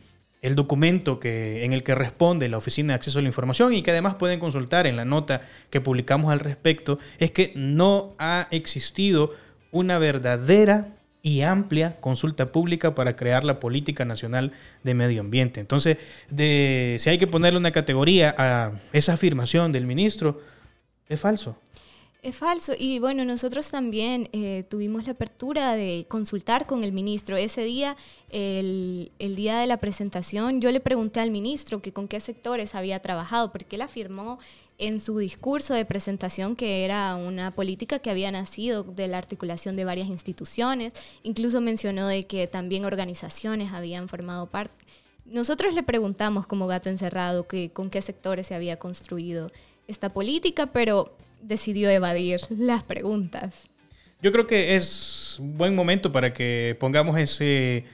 documento 0.55 1.19
que, 1.19 1.63
en 1.63 1.73
el 1.73 1.83
que 1.83 1.93
responde 1.93 2.49
la 2.49 2.57
Oficina 2.57 2.93
de 2.93 2.95
Acceso 2.95 3.19
a 3.19 3.21
la 3.21 3.27
Información 3.27 3.73
y 3.73 3.83
que 3.83 3.91
además 3.91 4.15
pueden 4.15 4.39
consultar 4.39 4.87
en 4.87 4.95
la 4.95 5.05
nota 5.05 5.41
que 5.69 5.81
publicamos 5.81 6.31
al 6.31 6.39
respecto, 6.39 6.97
es 7.19 7.31
que 7.31 7.53
no 7.55 8.15
ha 8.17 8.47
existido 8.51 9.35
una 9.71 9.99
verdadera 9.99 10.87
y 11.23 11.41
amplia 11.41 11.97
consulta 11.99 12.51
pública 12.51 12.95
para 12.95 13.15
crear 13.15 13.43
la 13.43 13.59
política 13.59 14.05
nacional 14.05 14.53
de 14.83 14.95
medio 14.95 15.21
ambiente. 15.21 15.59
Entonces, 15.59 15.97
de, 16.29 16.97
si 16.99 17.09
hay 17.11 17.17
que 17.17 17.27
ponerle 17.27 17.59
una 17.59 17.71
categoría 17.71 18.33
a 18.37 18.71
esa 18.93 19.13
afirmación 19.13 19.71
del 19.71 19.85
ministro, 19.85 20.41
es 21.07 21.19
falso. 21.19 21.57
Es 22.21 22.35
falso. 22.35 22.73
Y 22.77 22.99
bueno, 22.99 23.25
nosotros 23.25 23.67
también 23.69 24.29
eh, 24.31 24.63
tuvimos 24.69 25.05
la 25.07 25.13
apertura 25.13 25.73
de 25.73 26.05
consultar 26.07 26.67
con 26.67 26.83
el 26.83 26.91
ministro. 26.91 27.35
Ese 27.35 27.63
día, 27.63 27.97
el, 28.29 29.11
el, 29.17 29.35
día 29.35 29.57
de 29.57 29.65
la 29.65 29.77
presentación, 29.77 30.61
yo 30.61 30.69
le 30.69 30.79
pregunté 30.79 31.19
al 31.19 31.31
ministro 31.31 31.81
que 31.81 31.93
con 31.93 32.07
qué 32.07 32.19
sectores 32.19 32.75
había 32.75 32.99
trabajado, 32.99 33.51
porque 33.51 33.75
él 33.75 33.81
afirmó 33.81 34.37
en 34.77 34.99
su 34.99 35.17
discurso 35.17 35.73
de 35.73 35.83
presentación 35.83 36.55
que 36.55 36.85
era 36.85 37.15
una 37.15 37.55
política 37.55 37.97
que 37.97 38.11
había 38.11 38.29
nacido 38.29 38.83
de 38.83 39.07
la 39.07 39.17
articulación 39.17 39.75
de 39.75 39.85
varias 39.85 40.07
instituciones, 40.07 40.93
incluso 41.23 41.59
mencionó 41.59 42.07
de 42.07 42.25
que 42.25 42.45
también 42.45 42.85
organizaciones 42.85 43.73
habían 43.73 44.07
formado 44.07 44.45
parte. 44.45 44.85
Nosotros 45.25 45.73
le 45.73 45.81
preguntamos 45.81 46.45
como 46.45 46.67
gato 46.67 46.89
encerrado 46.89 47.47
que 47.47 47.71
con 47.71 47.89
qué 47.89 48.01
sectores 48.03 48.45
se 48.45 48.53
había 48.53 48.77
construido 48.77 49.51
esta 49.87 50.13
política, 50.13 50.67
pero 50.67 51.15
decidió 51.43 51.89
evadir 51.89 52.41
las 52.49 52.83
preguntas. 52.83 53.67
Yo 54.21 54.31
creo 54.31 54.45
que 54.45 54.75
es 54.75 55.37
un 55.39 55.57
buen 55.57 55.75
momento 55.75 56.11
para 56.11 56.31
que 56.33 56.77
pongamos 56.79 57.17
ese 57.17 57.85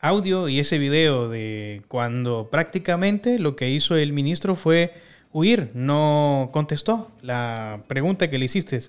audio 0.00 0.48
y 0.48 0.58
ese 0.58 0.78
video 0.78 1.28
de 1.28 1.82
cuando 1.88 2.48
prácticamente 2.50 3.38
lo 3.38 3.56
que 3.56 3.70
hizo 3.70 3.96
el 3.96 4.12
ministro 4.12 4.56
fue 4.56 4.92
huir, 5.32 5.70
no 5.74 6.50
contestó 6.52 7.12
la 7.22 7.84
pregunta 7.86 8.28
que 8.30 8.38
le 8.38 8.46
hiciste. 8.46 8.80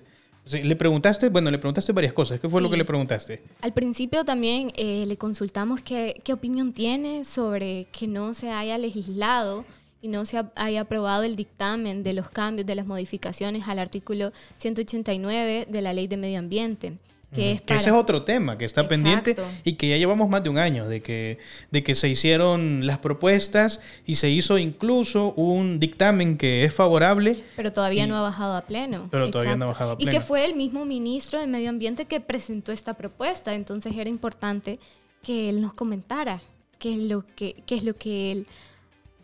Le 0.50 0.76
preguntaste, 0.76 1.28
bueno, 1.28 1.50
le 1.50 1.58
preguntaste 1.58 1.92
varias 1.92 2.14
cosas. 2.14 2.40
¿Qué 2.40 2.48
fue 2.48 2.62
lo 2.62 2.70
que 2.70 2.78
le 2.78 2.84
preguntaste? 2.86 3.42
Al 3.60 3.74
principio 3.74 4.24
también 4.24 4.72
eh, 4.76 5.04
le 5.06 5.16
consultamos 5.18 5.82
qué, 5.82 6.18
qué 6.24 6.32
opinión 6.32 6.72
tiene 6.72 7.24
sobre 7.24 7.86
que 7.92 8.06
no 8.06 8.32
se 8.32 8.50
haya 8.50 8.78
legislado 8.78 9.66
y 10.00 10.08
no 10.08 10.24
se 10.24 10.42
haya 10.54 10.82
aprobado 10.82 11.24
el 11.24 11.36
dictamen 11.36 12.02
de 12.02 12.12
los 12.12 12.30
cambios, 12.30 12.66
de 12.66 12.74
las 12.74 12.86
modificaciones 12.86 13.66
al 13.66 13.78
artículo 13.78 14.32
189 14.56 15.66
de 15.68 15.82
la 15.82 15.92
Ley 15.92 16.06
de 16.06 16.16
Medio 16.16 16.38
Ambiente. 16.38 16.98
Que, 17.34 17.60
ese 17.66 17.90
es 17.90 17.94
otro 17.94 18.22
tema 18.22 18.56
que 18.56 18.64
está 18.64 18.88
pendiente 18.88 19.36
y 19.62 19.74
que 19.74 19.90
ya 19.90 19.98
llevamos 19.98 20.30
más 20.30 20.42
de 20.42 20.48
un 20.48 20.56
año 20.56 20.88
de 20.88 21.02
que, 21.02 21.38
de 21.70 21.82
que 21.82 21.94
se 21.94 22.08
hicieron 22.08 22.86
las 22.86 22.98
propuestas 22.98 23.80
y 24.06 24.14
se 24.14 24.30
hizo 24.30 24.56
incluso 24.56 25.34
un 25.34 25.78
dictamen 25.78 26.38
que 26.38 26.64
es 26.64 26.72
favorable. 26.72 27.36
Pero 27.54 27.70
todavía 27.70 28.06
no 28.06 28.16
ha 28.16 28.22
bajado 28.22 28.56
a 28.56 28.62
pleno. 28.62 29.08
Pero 29.10 29.30
todavía 29.30 29.56
no 29.56 29.66
ha 29.66 29.68
bajado 29.68 29.92
a 29.92 29.96
pleno. 29.98 30.10
Y 30.10 30.14
que 30.14 30.22
fue 30.22 30.46
el 30.46 30.56
mismo 30.56 30.86
ministro 30.86 31.38
de 31.38 31.46
Medio 31.46 31.68
Ambiente 31.68 32.06
que 32.06 32.18
presentó 32.20 32.72
esta 32.72 32.94
propuesta. 32.94 33.54
Entonces 33.54 33.92
era 33.94 34.08
importante 34.08 34.78
que 35.22 35.50
él 35.50 35.60
nos 35.60 35.74
comentara 35.74 36.40
qué 36.78 36.94
es 36.94 36.98
lo 36.98 37.26
que, 37.36 37.56
qué 37.66 37.74
es 37.74 37.84
lo 37.84 37.94
que 37.94 38.32
él 38.32 38.46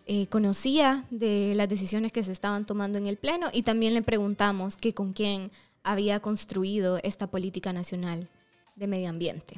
eh, 0.06 0.26
conocía 0.26 1.04
de 1.10 1.54
las 1.56 1.68
decisiones 1.68 2.12
que 2.12 2.22
se 2.22 2.32
estaban 2.32 2.66
tomando 2.66 2.98
en 2.98 3.06
el 3.06 3.16
Pleno 3.16 3.48
y 3.52 3.62
también 3.62 3.94
le 3.94 4.02
preguntamos 4.02 4.76
que 4.76 4.92
con 4.92 5.12
quién 5.12 5.50
había 5.82 6.20
construido 6.20 6.98
esta 7.02 7.26
política 7.26 7.72
nacional 7.72 8.28
de 8.76 8.86
medio 8.86 9.08
ambiente. 9.08 9.56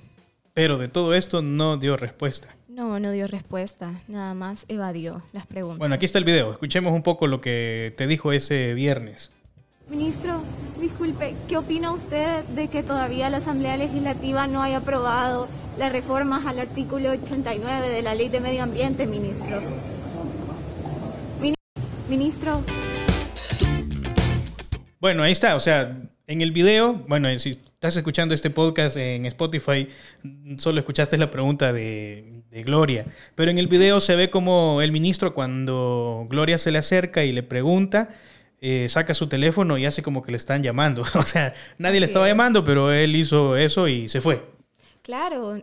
Pero 0.54 0.78
de 0.78 0.88
todo 0.88 1.14
esto 1.14 1.42
no 1.42 1.76
dio 1.76 1.96
respuesta. 1.96 2.54
No, 2.68 3.00
no 3.00 3.10
dio 3.10 3.26
respuesta, 3.26 4.00
nada 4.08 4.34
más 4.34 4.64
evadió 4.68 5.22
las 5.32 5.46
preguntas. 5.46 5.78
Bueno, 5.78 5.94
aquí 5.94 6.04
está 6.04 6.18
el 6.18 6.24
video, 6.24 6.52
escuchemos 6.52 6.92
un 6.92 7.02
poco 7.02 7.26
lo 7.26 7.40
que 7.40 7.92
te 7.96 8.06
dijo 8.06 8.32
ese 8.32 8.72
viernes. 8.74 9.32
Ministro, 9.88 10.42
disculpe, 10.80 11.34
¿qué 11.48 11.56
opina 11.56 11.92
usted 11.92 12.44
de 12.44 12.68
que 12.68 12.82
todavía 12.82 13.30
la 13.30 13.36
Asamblea 13.36 13.76
Legislativa 13.76 14.46
no 14.46 14.62
haya 14.62 14.78
aprobado 14.78 15.48
las 15.78 15.92
reformas 15.92 16.46
al 16.46 16.58
artículo 16.58 17.10
89 17.10 17.88
de 17.88 18.02
la 18.02 18.14
Ley 18.14 18.28
de 18.28 18.40
Medio 18.40 18.62
Ambiente, 18.62 19.06
ministro? 19.06 19.60
Ministro. 22.08 22.62
Bueno, 25.00 25.22
ahí 25.22 25.32
está, 25.32 25.56
o 25.56 25.60
sea, 25.60 25.96
en 26.26 26.40
el 26.40 26.52
video, 26.52 26.94
bueno, 27.08 27.36
si 27.38 27.50
estás 27.50 27.96
escuchando 27.96 28.34
este 28.34 28.50
podcast 28.50 28.96
en 28.96 29.26
Spotify, 29.26 29.88
solo 30.58 30.80
escuchaste 30.80 31.16
la 31.18 31.30
pregunta 31.30 31.72
de, 31.72 32.32
Gloria, 32.64 33.04
pero 33.34 33.50
en 33.50 33.58
el 33.58 33.66
video 33.66 34.00
se 34.00 34.16
ve 34.16 34.30
como 34.30 34.80
el 34.80 34.90
ministro 34.90 35.34
cuando 35.34 36.26
Gloria 36.30 36.56
se 36.56 36.72
le 36.72 36.78
acerca 36.78 37.22
y 37.22 37.30
le 37.30 37.42
pregunta, 37.42 38.08
eh, 38.62 38.86
saca 38.88 39.12
su 39.12 39.28
teléfono 39.28 39.76
y 39.76 39.84
hace 39.84 40.02
como 40.02 40.22
que 40.22 40.30
le 40.30 40.38
están 40.38 40.62
llamando. 40.62 41.02
o 41.14 41.22
sea, 41.22 41.52
nadie 41.76 42.00
le 42.00 42.06
estaba 42.06 42.26
llamando, 42.26 42.64
pero 42.64 42.90
él 42.90 43.14
hizo 43.14 43.58
eso 43.58 43.88
y 43.88 44.08
se 44.08 44.22
fue. 44.22 44.42
Claro, 45.02 45.62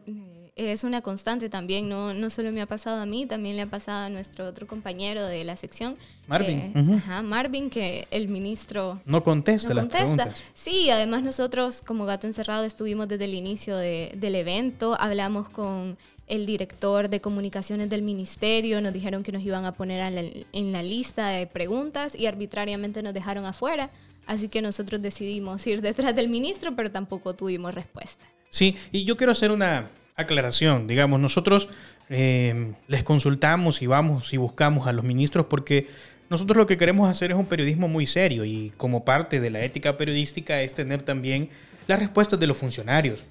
es 0.55 0.83
una 0.83 1.01
constante 1.01 1.49
también, 1.49 1.89
no, 1.89 2.13
no 2.13 2.29
solo 2.29 2.51
me 2.51 2.61
ha 2.61 2.67
pasado 2.67 3.01
a 3.01 3.05
mí, 3.05 3.25
también 3.25 3.55
le 3.55 3.63
ha 3.63 3.69
pasado 3.69 4.05
a 4.05 4.09
nuestro 4.09 4.45
otro 4.45 4.67
compañero 4.67 5.25
de 5.25 5.43
la 5.43 5.55
sección. 5.55 5.95
Marvin. 6.27 6.71
ajá, 6.95 7.21
Marvin, 7.23 7.69
que 7.69 8.07
el 8.11 8.27
ministro... 8.27 9.01
No 9.05 9.23
contesta, 9.23 9.73
las 9.73 9.87
preguntas. 9.87 10.35
Sí, 10.53 10.89
además 10.91 11.23
nosotros 11.23 11.81
como 11.81 12.05
Gato 12.05 12.27
Encerrado 12.27 12.65
estuvimos 12.65 13.07
desde 13.07 13.25
el 13.25 13.33
inicio 13.33 13.77
del 13.77 14.35
evento, 14.35 14.95
hablamos 14.99 15.49
con 15.49 15.97
el 16.27 16.45
director 16.45 17.09
de 17.09 17.19
comunicaciones 17.19 17.89
del 17.89 18.03
ministerio, 18.03 18.79
nos 18.79 18.93
dijeron 18.93 19.23
que 19.23 19.31
nos 19.31 19.43
iban 19.43 19.65
a 19.65 19.73
poner 19.73 20.45
en 20.51 20.71
la 20.71 20.83
lista 20.83 21.29
de 21.29 21.47
preguntas 21.47 22.15
y 22.15 22.27
arbitrariamente 22.27 23.01
nos 23.01 23.13
dejaron 23.13 23.45
afuera. 23.45 23.89
Así 24.25 24.47
que 24.47 24.61
nosotros 24.61 25.01
decidimos 25.01 25.65
ir 25.67 25.81
detrás 25.81 26.15
del 26.15 26.29
ministro, 26.29 26.75
pero 26.75 26.89
tampoco 26.89 27.33
tuvimos 27.33 27.73
respuesta. 27.73 28.25
Sí, 28.49 28.75
y 28.91 29.03
yo 29.03 29.17
quiero 29.17 29.33
hacer 29.33 29.51
una, 29.51 29.89
aclaración. 30.15 30.87
Digamos, 30.87 31.19
nosotros 31.19 31.69
eh, 32.09 32.73
les 32.87 33.03
consultamos 33.03 33.81
y 33.81 33.87
vamos 33.87 34.33
y 34.33 34.37
buscamos 34.37 34.87
a 34.87 34.93
los 34.93 35.03
ministros 35.03 35.47
porque 35.47 35.87
nosotros 36.29 36.57
lo 36.57 36.65
que 36.65 36.77
queremos 36.77 37.09
hacer 37.09 37.31
es 37.31 37.37
un 37.37 37.45
periodismo 37.45 37.87
muy 37.87 38.05
serio 38.05 38.45
y 38.45 38.71
como 38.77 39.05
parte 39.05 39.39
de 39.39 39.49
la 39.49 39.63
ética 39.63 39.97
periodística 39.97 40.61
es 40.61 40.73
tener 40.73 41.03
también 41.03 41.49
las 41.87 41.99
respuestas 41.99 42.39
de 42.39 42.47
los 42.47 42.57
funcionarios. 42.57 43.23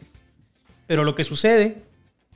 Pero 0.86 1.04
lo 1.04 1.14
que 1.14 1.24
sucede, 1.24 1.82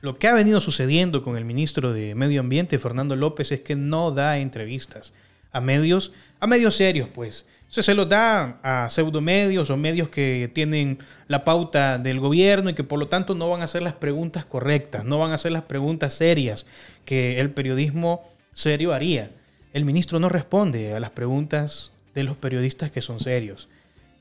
lo 0.01 0.17
que 0.17 0.27
ha 0.27 0.33
venido 0.33 0.61
sucediendo 0.61 1.23
con 1.23 1.37
el 1.37 1.45
ministro 1.45 1.93
de 1.93 2.15
Medio 2.15 2.41
Ambiente, 2.41 2.79
Fernando 2.79 3.15
López, 3.15 3.51
es 3.51 3.61
que 3.61 3.75
no 3.75 4.11
da 4.11 4.39
entrevistas 4.39 5.13
a 5.51 5.61
medios, 5.61 6.11
a 6.39 6.47
medios 6.47 6.75
serios, 6.75 7.09
pues 7.09 7.45
se 7.69 7.93
los 7.93 8.07
da 8.07 8.59
a 8.63 8.89
pseudomedios 8.89 9.69
o 9.69 9.77
medios 9.77 10.09
que 10.09 10.49
tienen 10.53 10.99
la 11.27 11.43
pauta 11.43 11.97
del 11.97 12.19
gobierno 12.19 12.69
y 12.69 12.73
que 12.73 12.83
por 12.83 12.99
lo 12.99 13.07
tanto 13.07 13.35
no 13.35 13.49
van 13.49 13.61
a 13.61 13.65
hacer 13.65 13.81
las 13.81 13.93
preguntas 13.93 14.45
correctas, 14.45 15.03
no 15.03 15.19
van 15.19 15.31
a 15.31 15.35
hacer 15.35 15.51
las 15.51 15.63
preguntas 15.63 16.13
serias 16.13 16.65
que 17.05 17.39
el 17.39 17.51
periodismo 17.51 18.23
serio 18.53 18.93
haría. 18.93 19.31
El 19.73 19.85
ministro 19.85 20.19
no 20.19 20.29
responde 20.29 20.93
a 20.93 20.99
las 20.99 21.11
preguntas 21.11 21.91
de 22.15 22.23
los 22.23 22.37
periodistas 22.37 22.89
que 22.89 23.01
son 23.01 23.19
serios. 23.19 23.67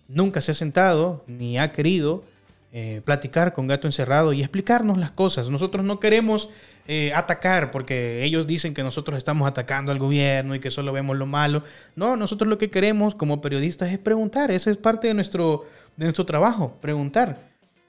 Nunca 0.09 0.40
se 0.40 0.52
ha 0.52 0.54
sentado 0.54 1.24
ni 1.26 1.59
ha 1.59 1.72
querido 1.72 2.24
eh, 2.72 3.00
platicar 3.04 3.52
con 3.52 3.68
Gato 3.68 3.87
Encerrado 3.87 4.32
y 4.32 4.40
explicarnos 4.40 4.98
las 4.98 5.12
cosas. 5.12 5.48
Nosotros 5.48 5.85
no 5.85 5.98
queremos 5.98 6.50
eh, 6.88 7.12
atacar, 7.14 7.72
porque 7.72 8.22
ellos 8.22 8.46
dicen 8.46 8.72
que 8.72 8.83
nosotros 8.85 9.18
estamos 9.18 9.49
atacando 9.49 9.90
al 9.90 9.99
gobierno 9.99 10.55
y 10.55 10.61
que 10.61 10.70
solo 10.70 10.92
vemos 10.92 11.16
lo 11.16 11.27
malo. 11.27 11.64
No, 11.96 12.16
nosotros 12.16 12.49
lo 12.49 12.59
que 12.59 12.70
queremos 12.70 13.16
como 13.16 13.40
periodistas 13.40 13.90
es 13.90 13.99
preguntar. 13.99 14.53
Esa 14.53 14.70
es 14.70 14.77
parte 14.77 15.09
de 15.09 15.14
nuestro, 15.14 15.64
de 15.96 16.05
nuestro 16.05 16.25
trabajo, 16.25 16.77
preguntar 16.81 17.38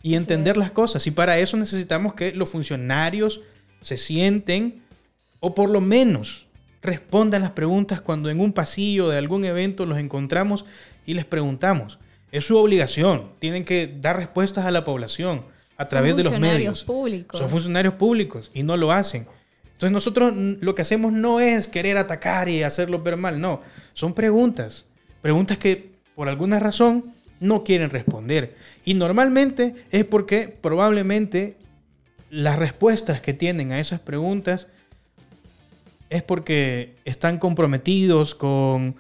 y 0.02 0.16
entender 0.16 0.58
las 0.58 0.72
cosas. 0.72 1.06
Y 1.06 1.12
para 1.12 1.38
eso 1.38 1.58
necesitamos 1.58 2.16
que 2.16 2.32
los 2.34 2.50
funcionarios 2.50 3.42
se 3.82 3.98
sienten 3.98 4.82
o 5.42 5.54
por 5.54 5.70
lo 5.70 5.80
menos 5.80 6.48
respondan 6.82 7.44
las 7.44 7.52
preguntas 7.52 8.02
cuando 8.02 8.30
en 8.30 8.40
un 8.40 8.54
pasillo 8.54 9.10
de 9.10 9.18
algún 9.18 9.46
evento 9.46 9.86
los 9.86 9.98
encontramos 10.00 10.66
y 11.06 11.14
les 11.14 11.26
preguntamos. 11.26 12.00
Es 12.32 12.46
su 12.46 12.58
obligación. 12.58 13.30
Tienen 13.38 13.64
que 13.64 13.96
dar 14.02 14.18
respuestas 14.18 14.66
a 14.66 14.72
la 14.72 14.84
población 14.84 15.44
a 15.78 15.86
través 15.86 16.16
de 16.16 16.24
los 16.24 16.40
medios. 16.40 16.84
Públicos. 16.84 17.40
Son 17.40 17.50
funcionarios 17.50 17.94
públicos 17.94 18.52
y 18.54 18.64
no 18.64 18.76
lo 18.76 18.92
hacen. 18.92 19.28
Entonces 19.66 19.92
nosotros 19.92 20.36
lo 20.36 20.74
que 20.74 20.82
hacemos 20.82 21.14
no 21.14 21.40
es 21.40 21.68
querer 21.68 21.98
atacar 21.98 22.50
y 22.50 22.64
hacerlo 22.64 23.04
ver 23.04 23.16
mal, 23.16 23.40
no, 23.40 23.62
son 23.94 24.14
preguntas, 24.14 24.86
preguntas 25.22 25.60
que 25.60 25.92
por 26.16 26.30
alguna 26.30 26.60
razón 26.60 27.14
no 27.40 27.64
quieren 27.64 27.92
responder. 27.92 28.56
Y 28.86 28.96
normalmente 28.96 29.76
es 29.92 30.04
porque 30.04 30.48
probablemente 30.48 31.58
las 32.32 32.58
respuestas 32.58 33.22
que 33.22 33.34
tienen 33.34 33.72
a 33.72 33.80
esas 33.80 34.00
preguntas 34.00 34.66
es 36.10 36.24
porque 36.24 36.96
están 37.06 37.38
comprometidos 37.38 38.34
con 38.34 38.96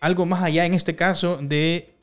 algo 0.00 0.26
más 0.26 0.42
allá, 0.42 0.66
en 0.66 0.74
este 0.74 0.94
caso, 0.94 1.38
de 1.40 1.93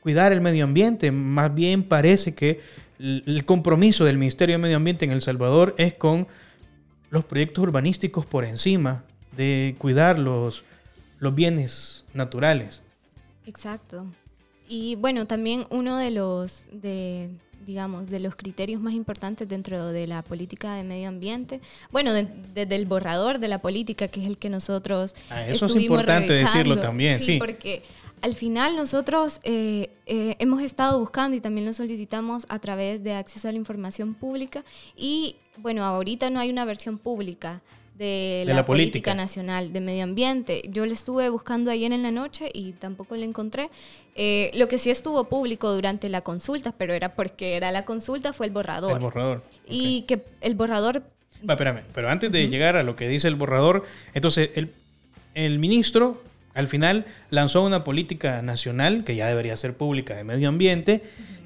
cuidar 0.00 0.32
el 0.32 0.40
medio 0.40 0.64
ambiente. 0.64 1.10
Más 1.10 1.54
bien 1.54 1.82
parece 1.82 2.34
que 2.34 2.60
el 2.98 3.44
compromiso 3.44 4.04
del 4.04 4.18
Ministerio 4.18 4.54
de 4.54 4.58
Medio 4.58 4.76
Ambiente 4.76 5.04
en 5.04 5.10
El 5.12 5.22
Salvador 5.22 5.74
es 5.78 5.94
con 5.94 6.26
los 7.10 7.24
proyectos 7.24 7.62
urbanísticos 7.62 8.26
por 8.26 8.44
encima 8.44 9.04
de 9.36 9.74
cuidar 9.78 10.18
los, 10.18 10.64
los 11.18 11.34
bienes 11.34 12.04
naturales. 12.14 12.82
Exacto. 13.46 14.06
Y 14.68 14.94
bueno, 14.96 15.26
también 15.26 15.66
uno 15.70 15.96
de 15.96 16.10
los, 16.10 16.64
de, 16.70 17.30
digamos, 17.66 18.08
de 18.08 18.20
los 18.20 18.36
criterios 18.36 18.80
más 18.80 18.94
importantes 18.94 19.48
dentro 19.48 19.88
de 19.88 20.06
la 20.06 20.22
política 20.22 20.74
de 20.74 20.84
medio 20.84 21.08
ambiente, 21.08 21.60
bueno, 21.90 22.12
desde 22.12 22.76
el 22.76 22.86
borrador 22.86 23.40
de 23.40 23.48
la 23.48 23.60
política, 23.60 24.08
que 24.08 24.20
es 24.20 24.26
el 24.26 24.38
que 24.38 24.48
nosotros... 24.48 25.14
Ah, 25.30 25.46
eso 25.48 25.66
es 25.66 25.74
importante 25.76 26.32
decirlo 26.32 26.78
también, 26.78 27.18
sí. 27.18 27.38
Porque 27.38 27.82
al 28.22 28.34
final 28.34 28.76
nosotros 28.76 29.40
eh, 29.44 29.90
eh, 30.06 30.36
hemos 30.38 30.62
estado 30.62 30.98
buscando 30.98 31.36
y 31.36 31.40
también 31.40 31.66
lo 31.66 31.72
solicitamos 31.72 32.46
a 32.48 32.58
través 32.58 33.02
de 33.02 33.14
acceso 33.14 33.48
a 33.48 33.52
la 33.52 33.58
información 33.58 34.14
pública 34.14 34.64
y 34.96 35.36
bueno, 35.56 35.84
ahorita 35.84 36.30
no 36.30 36.40
hay 36.40 36.50
una 36.50 36.64
versión 36.64 36.98
pública 36.98 37.60
de, 38.00 38.44
la, 38.46 38.64
política. 38.64 39.14
nacional 39.14 39.74
de 39.74 39.80
medio 39.82 40.04
ambiente. 40.04 40.62
Yo 40.70 40.86
le 40.86 40.94
estuve 40.94 41.28
buscando 41.28 41.70
ayer 41.70 41.92
en 41.92 42.02
la 42.02 42.10
noche 42.10 42.50
y 42.52 42.72
tampoco 42.72 43.14
la 43.14 43.26
encontré. 43.26 43.68
Eh, 44.14 44.50
lo 44.54 44.68
que 44.68 44.78
sí 44.78 44.88
estuvo 44.88 45.24
público 45.24 45.70
durante 45.70 46.08
la 46.08 46.22
consulta, 46.22 46.72
pero 46.72 46.94
era 46.94 47.14
porque 47.14 47.56
era 47.56 47.70
la 47.72 47.84
consulta, 47.84 48.32
fue 48.32 48.46
el 48.46 48.52
borrador. 48.52 48.92
El 48.92 49.00
borrador. 49.00 49.42
Y 49.68 50.02
que 50.02 50.22
el 50.40 50.54
borrador... 50.54 51.02
Va, 51.46 51.54
espérame, 51.54 51.82
pero 51.94 52.08
antes 52.08 52.32
de 52.32 52.48
llegar 52.48 52.76
a 52.76 52.82
lo 52.82 52.96
que 52.96 53.06
dice 53.06 53.28
el 53.28 53.34
borrador, 53.34 53.84
entonces 54.14 54.50
el, 54.54 54.72
el 55.34 55.58
ministro 55.58 56.22
al 56.54 56.68
final 56.68 57.06
lanzó 57.30 57.64
una 57.64 57.84
política 57.84 58.42
nacional 58.42 59.04
que 59.04 59.14
ya 59.16 59.28
debería 59.28 59.56
ser 59.56 59.76
pública 59.76 60.16
de 60.16 60.24
medio 60.24 60.48
ambiente 60.48 61.02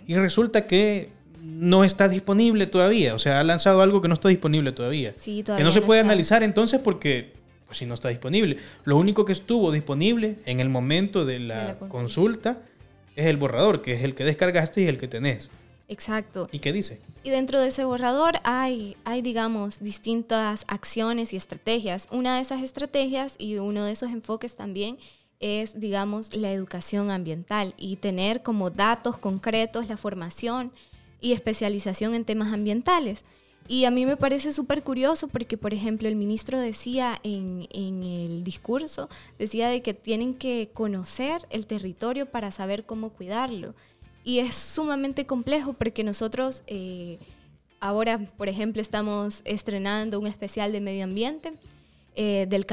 y 0.06 0.14
resulta 0.14 0.66
que 0.66 1.10
no 1.42 1.84
está 1.84 2.08
disponible 2.08 2.66
todavía. 2.66 3.14
O 3.14 3.18
sea, 3.18 3.40
ha 3.40 3.44
lanzado 3.44 3.82
algo 3.82 4.00
que 4.00 4.08
no 4.08 4.14
está 4.14 4.28
disponible 4.28 4.72
todavía. 4.72 5.12
Sí, 5.16 5.42
todavía 5.42 5.62
que 5.62 5.66
no 5.66 5.72
se 5.72 5.82
puede 5.82 6.00
analizar 6.00 6.42
entonces 6.42 6.80
porque 6.82 7.32
pues, 7.66 7.78
si 7.78 7.86
no 7.86 7.94
está 7.94 8.08
disponible. 8.08 8.56
Lo 8.84 8.96
único 8.96 9.24
que 9.24 9.32
estuvo 9.32 9.72
disponible 9.72 10.36
en 10.46 10.60
el 10.60 10.68
momento 10.68 11.24
de 11.24 11.40
la, 11.40 11.76
consulta. 11.88 12.60
es 13.16 13.26
el 13.26 13.36
borrador, 13.36 13.82
que 13.82 13.92
es 13.92 14.02
el 14.02 14.14
que 14.14 14.24
descargaste 14.24 14.82
y 14.82 14.86
el 14.86 14.98
que 14.98 15.08
tenés. 15.08 15.50
Exacto. 15.88 16.48
¿Y 16.50 16.60
qué 16.60 16.72
dice? 16.72 17.00
Y 17.22 17.30
dentro 17.30 17.60
de 17.60 17.68
ese 17.68 17.84
borrador 17.84 18.38
hay, 18.44 18.96
hay, 19.04 19.22
digamos, 19.22 19.80
distintas 19.80 20.64
acciones 20.66 21.32
y 21.32 21.36
estrategias. 21.36 22.08
Una 22.10 22.36
de 22.36 22.42
esas 22.42 22.62
estrategias 22.62 23.36
y 23.38 23.56
uno 23.56 23.84
de 23.84 23.92
esos 23.92 24.10
enfoques 24.10 24.56
también 24.56 24.98
es, 25.40 25.78
digamos, 25.78 26.34
la 26.34 26.52
educación 26.52 27.10
ambiental 27.10 27.74
y 27.76 27.96
tener 27.96 28.42
como 28.42 28.70
datos 28.70 29.18
concretos 29.18 29.88
la 29.88 29.96
formación 29.96 30.72
y 31.20 31.32
especialización 31.32 32.14
en 32.14 32.24
temas 32.24 32.52
ambientales. 32.52 33.24
Y 33.66 33.86
a 33.86 33.90
mí 33.90 34.04
me 34.04 34.18
parece 34.18 34.52
súper 34.52 34.82
curioso 34.82 35.28
porque, 35.28 35.56
por 35.56 35.72
ejemplo, 35.72 36.06
el 36.06 36.16
ministro 36.16 36.60
decía 36.60 37.18
en, 37.22 37.66
en, 37.72 38.02
el 38.02 38.44
discurso, 38.44 39.08
decía 39.38 39.68
de 39.68 39.80
que 39.80 39.94
tienen 39.94 40.34
que 40.34 40.70
conocer 40.74 41.46
el 41.48 41.66
territorio 41.66 42.26
para 42.26 42.50
saber 42.50 42.84
cómo 42.84 43.10
cuidarlo. 43.10 43.74
Y 44.24 44.38
es 44.38 44.56
sumamente 44.56 45.26
complejo 45.26 45.74
porque 45.74 46.02
nosotros 46.02 46.62
eh, 46.66 47.18
ahora, 47.78 48.18
por 48.18 48.48
ejemplo, 48.48 48.80
estamos 48.80 49.42
estrenando 49.44 50.18
un 50.18 50.26
especial 50.26 50.72
de 50.72 50.80
medio 50.80 51.04
ambiente 51.04 51.52
eh, 52.16 52.46
del, 52.48 52.64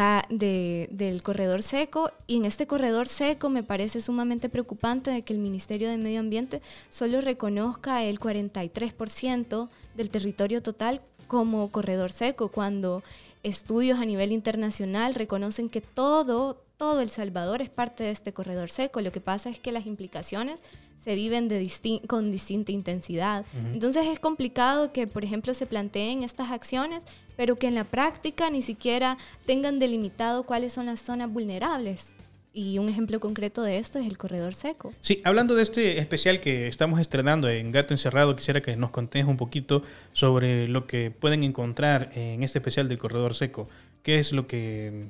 del 0.92 1.24
corredor 1.24 1.64
seco 1.64 2.12
y 2.28 2.38
en 2.38 2.46
este 2.46 2.68
corredor 2.68 3.08
seco 3.08 3.50
me 3.50 3.64
parece 3.64 4.00
sumamente 4.00 4.50
preocupante 4.50 5.12
de 5.12 5.24
que 5.24 5.34
el 5.34 5.40
Ministerio 5.40 5.90
de 5.90 5.98
Medio 5.98 6.20
Ambiente 6.22 6.62
solo 6.90 7.22
reconozca 7.22 8.04
el 8.04 8.20
43% 8.20 9.68
del 9.96 10.10
territorio 10.10 10.62
total 10.62 11.02
como 11.28 11.72
corredor 11.72 12.12
seco, 12.12 12.50
cuando 12.50 13.04
estudios 13.42 14.00
a 14.00 14.06
nivel 14.06 14.32
internacional 14.32 15.16
reconocen 15.16 15.70
que 15.70 15.82
todo, 15.82 16.62
todo 16.82 17.02
El 17.02 17.12
Salvador 17.12 17.62
es 17.62 17.70
parte 17.70 18.04
de 18.04 18.10
este 18.10 18.34
corredor 18.34 18.72
seco. 18.72 19.02
Lo 19.02 19.12
que 19.12 19.22
pasa 19.22 19.52
es 19.52 19.60
que 19.60 19.72
las 19.72 19.86
implicaciones 19.86 20.64
se 21.00 21.14
viven 21.14 21.48
de 21.48 21.64
con 22.08 22.32
distinta 22.32 22.72
intensidad. 22.72 23.46
Entonces 23.72 24.08
es 24.08 24.20
complicado 24.20 24.92
que, 24.92 25.06
por 25.06 25.24
ejemplo, 25.24 25.54
se 25.54 25.68
planteen 25.68 26.24
estas 26.24 26.50
acciones, 26.50 27.04
pero 27.38 27.56
que 27.58 27.68
en 27.68 27.76
la 27.76 27.84
práctica 27.84 28.50
ni 28.50 28.64
siquiera 28.64 29.20
tengan 29.46 29.78
delimitado 29.78 30.42
cuáles 30.42 30.74
son 30.74 30.88
las 30.88 31.02
zonas 31.02 31.32
vulnerables. 31.32 32.16
Y 32.52 32.80
un 32.80 32.90
ejemplo 32.90 33.20
concreto 33.20 33.62
de 33.62 33.78
esto 33.78 34.00
es 34.00 34.08
el 34.08 34.18
corredor 34.18 34.56
seco. 34.56 34.92
Sí, 35.02 35.22
hablando 35.24 35.54
de 35.54 35.62
este 35.62 36.00
especial 36.00 36.40
que 36.40 36.66
estamos 36.66 37.00
estrenando 37.00 37.48
en 37.48 37.72
Gato 37.72 37.94
Encerrado, 37.94 38.36
quisiera 38.36 38.60
que 38.64 38.76
nos 38.76 38.90
contés 38.90 39.26
un 39.26 39.38
poquito 39.38 39.84
sobre 40.14 40.68
lo 40.68 40.88
que 40.88 41.12
pueden 41.12 41.44
encontrar 41.44 42.10
en 42.16 42.42
este 42.42 42.58
especial 42.58 42.90
del 42.90 42.98
corredor 42.98 43.36
seco. 43.36 43.70
¿Qué 44.02 44.18
es 44.18 44.32
lo 44.32 44.48
que, 44.48 45.10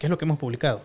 qué 0.00 0.06
es 0.06 0.10
lo 0.10 0.18
que 0.18 0.24
hemos 0.24 0.38
publicado? 0.38 0.82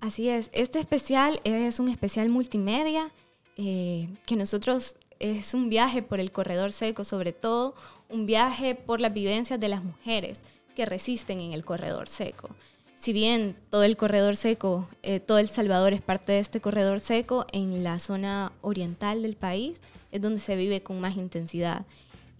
Así 0.00 0.28
es, 0.28 0.50
este 0.52 0.78
especial 0.78 1.40
es 1.44 1.80
un 1.80 1.88
especial 1.88 2.28
multimedia 2.28 3.10
eh, 3.56 4.08
que 4.26 4.36
nosotros 4.36 4.96
es 5.18 5.54
un 5.54 5.70
viaje 5.70 6.02
por 6.02 6.20
el 6.20 6.32
corredor 6.32 6.72
seco, 6.72 7.04
sobre 7.04 7.32
todo 7.32 7.74
un 8.08 8.26
viaje 8.26 8.74
por 8.74 9.00
las 9.00 9.14
vivencias 9.14 9.58
de 9.58 9.68
las 9.68 9.82
mujeres 9.82 10.40
que 10.74 10.86
resisten 10.86 11.40
en 11.40 11.52
el 11.52 11.64
corredor 11.64 12.08
seco. 12.08 12.50
Si 12.96 13.12
bien 13.12 13.56
todo 13.70 13.84
el 13.84 13.96
corredor 13.96 14.36
seco, 14.36 14.88
eh, 15.02 15.20
todo 15.20 15.38
El 15.38 15.48
Salvador 15.48 15.92
es 15.92 16.02
parte 16.02 16.32
de 16.32 16.38
este 16.38 16.60
corredor 16.60 17.00
seco, 17.00 17.46
en 17.52 17.84
la 17.84 17.98
zona 17.98 18.52
oriental 18.62 19.22
del 19.22 19.36
país 19.36 19.80
es 20.12 20.22
donde 20.22 20.40
se 20.40 20.56
vive 20.56 20.82
con 20.82 21.00
más 21.00 21.16
intensidad. 21.16 21.84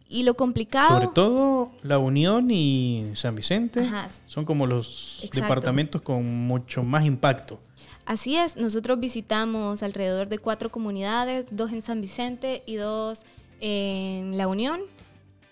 Y 0.08 0.22
lo 0.22 0.34
complicado... 0.34 0.94
Sobre 0.94 1.08
todo 1.08 1.72
La 1.82 1.98
Unión 1.98 2.50
y 2.50 3.10
San 3.14 3.34
Vicente 3.34 3.88
son 4.26 4.44
como 4.44 4.66
los 4.66 5.28
departamentos 5.32 6.02
con 6.02 6.46
mucho 6.46 6.82
más 6.82 7.04
impacto. 7.04 7.58
Así 8.04 8.36
es, 8.36 8.56
nosotros 8.56 9.00
visitamos 9.00 9.82
alrededor 9.82 10.28
de 10.28 10.38
cuatro 10.38 10.70
comunidades, 10.70 11.46
dos 11.50 11.72
en 11.72 11.82
San 11.82 12.00
Vicente 12.00 12.62
y 12.64 12.76
dos 12.76 13.24
en 13.60 14.36
La 14.36 14.46
Unión. 14.46 14.80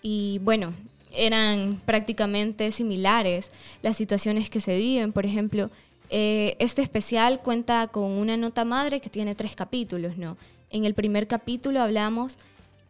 Y 0.01 0.39
bueno, 0.39 0.73
eran 1.11 1.81
prácticamente 1.85 2.71
similares 2.71 3.51
las 3.81 3.97
situaciones 3.97 4.49
que 4.49 4.61
se 4.61 4.77
viven. 4.77 5.11
Por 5.11 5.25
ejemplo, 5.25 5.69
eh, 6.09 6.55
este 6.59 6.81
especial 6.81 7.41
cuenta 7.41 7.87
con 7.87 8.03
una 8.11 8.37
nota 8.37 8.63
madre 8.63 9.01
que 9.01 9.09
tiene 9.09 9.35
tres 9.35 9.55
capítulos, 9.55 10.17
¿no? 10.17 10.37
En 10.69 10.85
el 10.85 10.93
primer 10.93 11.27
capítulo 11.27 11.81
hablamos 11.81 12.37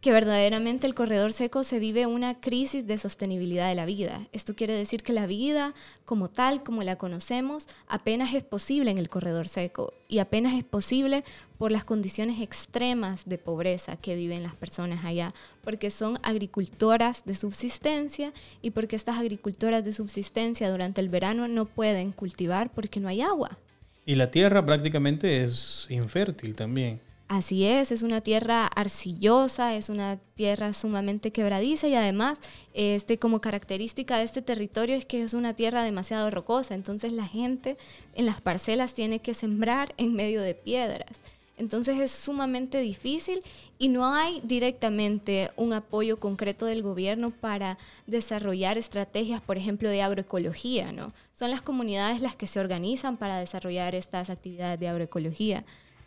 que 0.05 0.11
verdaderamente 0.11 0.85
el 0.85 0.93
corredor 0.93 1.33
seco 1.33 1.63
se 1.63 1.79
vive 1.79 2.05
una 2.05 2.39
crisis 2.39 2.85
de 2.85 2.95
sostenibilidad 2.95 3.69
de 3.69 3.73
la 3.73 3.87
vida. 3.87 4.27
Esto 4.33 4.55
quiere 4.55 4.73
decir 4.73 5.01
que 5.01 5.13
la 5.13 5.25
vida 5.25 5.73
como 6.05 6.29
tal, 6.29 6.61
como 6.61 6.83
la 6.83 6.95
conocemos, 6.95 7.67
apenas 7.87 8.31
es 8.35 8.43
posible 8.43 8.91
en 8.91 8.99
el 8.99 9.09
corredor 9.09 9.47
seco 9.47 9.95
y 10.07 10.19
apenas 10.19 10.53
es 10.53 10.63
posible 10.63 11.23
por 11.57 11.71
las 11.71 11.85
condiciones 11.85 12.39
extremas 12.39 13.27
de 13.27 13.39
pobreza 13.39 13.97
que 13.97 14.15
viven 14.15 14.43
las 14.43 14.53
personas 14.53 15.03
allá, 15.03 15.33
porque 15.63 15.89
son 15.89 16.19
agricultoras 16.21 17.25
de 17.25 17.33
subsistencia 17.33 18.31
y 18.61 18.69
porque 18.69 18.95
estas 18.95 19.17
agricultoras 19.17 19.83
de 19.83 19.91
subsistencia 19.91 20.69
durante 20.69 21.01
el 21.01 21.09
verano 21.09 21.47
no 21.47 21.65
pueden 21.65 22.11
cultivar 22.11 22.71
porque 22.71 22.99
no 22.99 23.07
hay 23.07 23.21
agua. 23.21 23.57
Y 24.05 24.13
la 24.13 24.29
tierra 24.29 24.63
prácticamente 24.63 25.43
es 25.43 25.87
infértil 25.89 26.53
también. 26.53 27.01
Así 27.27 27.65
es, 27.65 27.91
es 27.91 28.03
una 28.03 28.21
tierra 28.21 28.67
arcillosa, 28.67 29.75
es 29.75 29.89
una 29.89 30.17
tierra 30.35 30.73
sumamente 30.73 31.31
quebradiza 31.31 31.87
y 31.87 31.95
además 31.95 32.39
este, 32.75 33.17
como 33.17 33.41
característica 33.41 34.17
de 34.17 34.25
este 34.25 34.43
territorio 34.43 34.95
es 34.95 35.07
que 35.07 35.23
es 35.23 35.33
una 35.33 35.55
tierra 35.55 35.81
demasiado 35.81 36.29
rocosa, 36.29 36.75
entonces 36.75 37.13
la 37.13 37.25
gente 37.25 37.77
en 38.13 38.27
las 38.27 38.41
parcelas 38.41 38.93
tiene 38.93 39.19
que 39.19 39.33
sembrar 39.33 39.95
en 39.97 40.13
medio 40.13 40.41
de 40.41 40.53
piedras. 40.53 41.19
Entonces 41.57 41.97
es 41.99 42.11
sumamente 42.11 42.79
difícil 42.79 43.39
y 43.79 43.87
no 43.87 44.13
hay 44.13 44.41
directamente 44.43 45.49
un 45.55 45.73
apoyo 45.73 46.19
concreto 46.19 46.65
del 46.67 46.83
gobierno 46.83 47.31
para 47.31 47.79
desarrollar 48.05 48.77
estrategias, 48.77 49.41
por 49.41 49.57
ejemplo, 49.57 49.89
de 49.89 50.01
agroecología, 50.01 50.91
¿no? 50.91 51.13
Son 51.33 51.49
las 51.49 51.61
comunidades 51.61 52.21
las 52.21 52.35
que 52.35 52.45
se 52.45 52.59
organizan 52.59 53.17
para 53.17 53.39
desarrollar 53.39 53.95
estas 53.95 54.29
actividades 54.29 54.79
de 54.79 54.89
agroecología. 54.89 55.65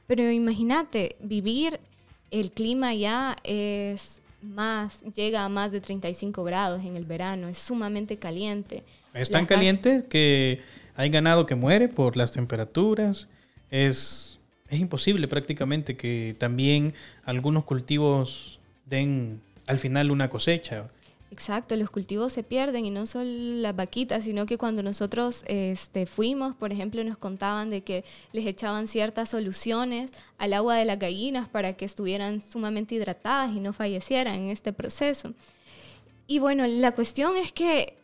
Pero 0.09 0.33
imagínate, 0.33 1.17
vivir 1.21 1.81
el 2.31 2.51
clima 2.51 2.95
ya 2.95 3.37
es 3.45 4.23
más, 4.41 5.03
llega 5.15 5.45
a 5.45 5.51
más 5.51 5.71
de 5.71 5.83
35 5.83 6.45
grados 6.45 6.83
en 6.83 6.97
el 6.97 7.05
verano, 7.05 7.47
es 7.47 7.59
sumamente 7.59 8.17
caliente. 8.17 8.85
Es 9.13 9.29
tan 9.31 9.43
Las 9.43 9.49
caliente 9.49 10.07
que 10.09 10.63
hay 10.97 11.11
ganado 11.11 11.45
que 11.45 11.55
muere 11.55 11.89
por 11.89 12.17
las 12.17 12.33
temperaturas. 12.33 13.29
Es, 13.71 14.39
es 14.71 14.81
imposible 14.81 15.29
prácticamente 15.29 15.95
que 15.95 16.35
también 16.39 16.95
algunos 17.25 17.65
cultivos 17.65 18.61
den 18.87 19.43
al 19.67 19.79
final 19.79 20.11
una 20.11 20.31
cosecha. 20.31 20.89
Exacto, 21.31 21.77
los 21.77 21.91
cultivos 21.91 22.33
se 22.33 22.43
pierden 22.43 22.87
y 22.87 22.91
no 22.91 23.07
solo 23.07 23.25
las 23.27 23.77
vaquitas, 23.77 24.25
sino 24.25 24.47
que 24.47 24.57
cuando 24.57 24.83
nosotros 24.83 25.43
este, 25.47 26.07
fuimos, 26.07 26.55
por 26.55 26.73
ejemplo, 26.73 27.05
nos 27.05 27.19
contaban 27.19 27.69
de 27.69 27.83
que 27.83 28.05
les 28.33 28.47
echaban 28.47 28.87
ciertas 28.87 29.29
soluciones 29.29 30.13
al 30.39 30.55
agua 30.55 30.77
de 30.77 30.87
las 30.87 30.99
gallinas 30.99 31.47
para 31.49 31.75
que 31.75 31.85
estuvieran 31.85 32.41
sumamente 32.41 32.95
hidratadas 32.95 33.53
y 33.53 33.61
no 33.61 33.75
fallecieran 33.75 34.37
en 34.37 34.49
este 34.49 34.73
proceso. 34.73 35.35
Y 36.27 36.39
bueno, 36.39 36.67
la 36.67 36.93
cuestión 36.93 37.37
es 37.37 37.53
que, 37.53 37.99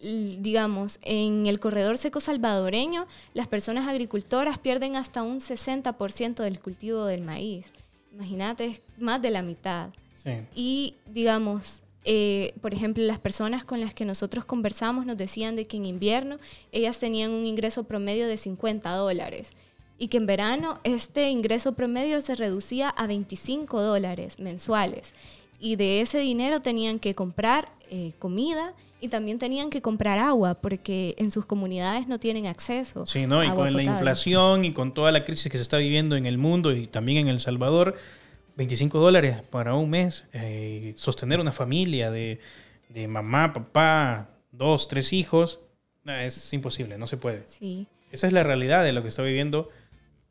digamos, 0.00 1.00
en 1.02 1.46
el 1.46 1.58
corredor 1.58 1.98
seco 1.98 2.20
salvadoreño, 2.20 3.08
las 3.34 3.48
personas 3.48 3.88
agricultoras 3.88 4.60
pierden 4.60 4.94
hasta 4.94 5.24
un 5.24 5.40
60% 5.40 6.44
del 6.44 6.60
cultivo 6.60 7.06
del 7.06 7.22
maíz. 7.22 7.66
Imagínate, 8.12 8.66
es 8.66 8.80
más 8.98 9.20
de 9.20 9.30
la 9.30 9.42
mitad. 9.42 9.90
Sí. 10.14 10.30
Y 10.54 10.94
digamos, 11.06 11.82
eh, 12.04 12.54
por 12.60 12.72
ejemplo, 12.72 13.02
las 13.04 13.18
personas 13.18 13.64
con 13.64 13.80
las 13.80 13.94
que 13.94 14.04
nosotros 14.04 14.44
conversamos 14.44 15.04
nos 15.04 15.16
decían 15.16 15.56
de 15.56 15.66
que 15.66 15.76
en 15.76 15.86
invierno 15.86 16.38
ellas 16.72 16.98
tenían 16.98 17.30
un 17.32 17.44
ingreso 17.44 17.84
promedio 17.84 18.26
de 18.26 18.36
50 18.36 18.90
dólares 18.92 19.52
y 19.98 20.08
que 20.08 20.16
en 20.16 20.26
verano 20.26 20.78
este 20.84 21.28
ingreso 21.28 21.72
promedio 21.72 22.20
se 22.20 22.36
reducía 22.36 22.88
a 22.88 23.06
25 23.06 23.82
dólares 23.82 24.38
mensuales. 24.38 25.12
Y 25.60 25.76
de 25.76 26.00
ese 26.00 26.18
dinero 26.18 26.60
tenían 26.60 27.00
que 27.00 27.14
comprar 27.14 27.68
eh, 27.90 28.12
comida 28.20 28.74
y 29.00 29.08
también 29.08 29.38
tenían 29.38 29.70
que 29.70 29.82
comprar 29.82 30.18
agua 30.18 30.54
porque 30.54 31.14
en 31.18 31.30
sus 31.30 31.46
comunidades 31.46 32.06
no 32.06 32.18
tienen 32.18 32.46
acceso. 32.46 33.06
Sí, 33.06 33.26
¿no? 33.26 33.42
Y 33.42 33.50
con 33.50 33.72
la 33.74 33.82
inflación 33.82 34.64
y 34.64 34.72
con 34.72 34.94
toda 34.94 35.10
la 35.12 35.24
crisis 35.24 35.50
que 35.50 35.58
se 35.58 35.62
está 35.62 35.78
viviendo 35.78 36.16
en 36.16 36.26
el 36.26 36.38
mundo 36.38 36.72
y 36.72 36.86
también 36.86 37.18
en 37.18 37.28
El 37.28 37.40
Salvador, 37.40 37.96
25 38.58 38.98
dólares 38.98 39.36
para 39.50 39.76
un 39.76 39.88
mes, 39.88 40.24
eh, 40.32 40.92
sostener 40.96 41.38
una 41.38 41.52
familia 41.52 42.10
de, 42.10 42.40
de 42.88 43.06
mamá, 43.06 43.52
papá, 43.52 44.30
dos, 44.50 44.88
tres 44.88 45.12
hijos, 45.12 45.60
es 46.04 46.52
imposible, 46.52 46.98
no 46.98 47.06
se 47.06 47.16
puede. 47.16 47.44
Sí. 47.46 47.86
Esa 48.10 48.26
es 48.26 48.32
la 48.32 48.42
realidad 48.42 48.82
de 48.82 48.92
lo 48.92 49.02
que 49.04 49.10
está 49.10 49.22
viviendo 49.22 49.70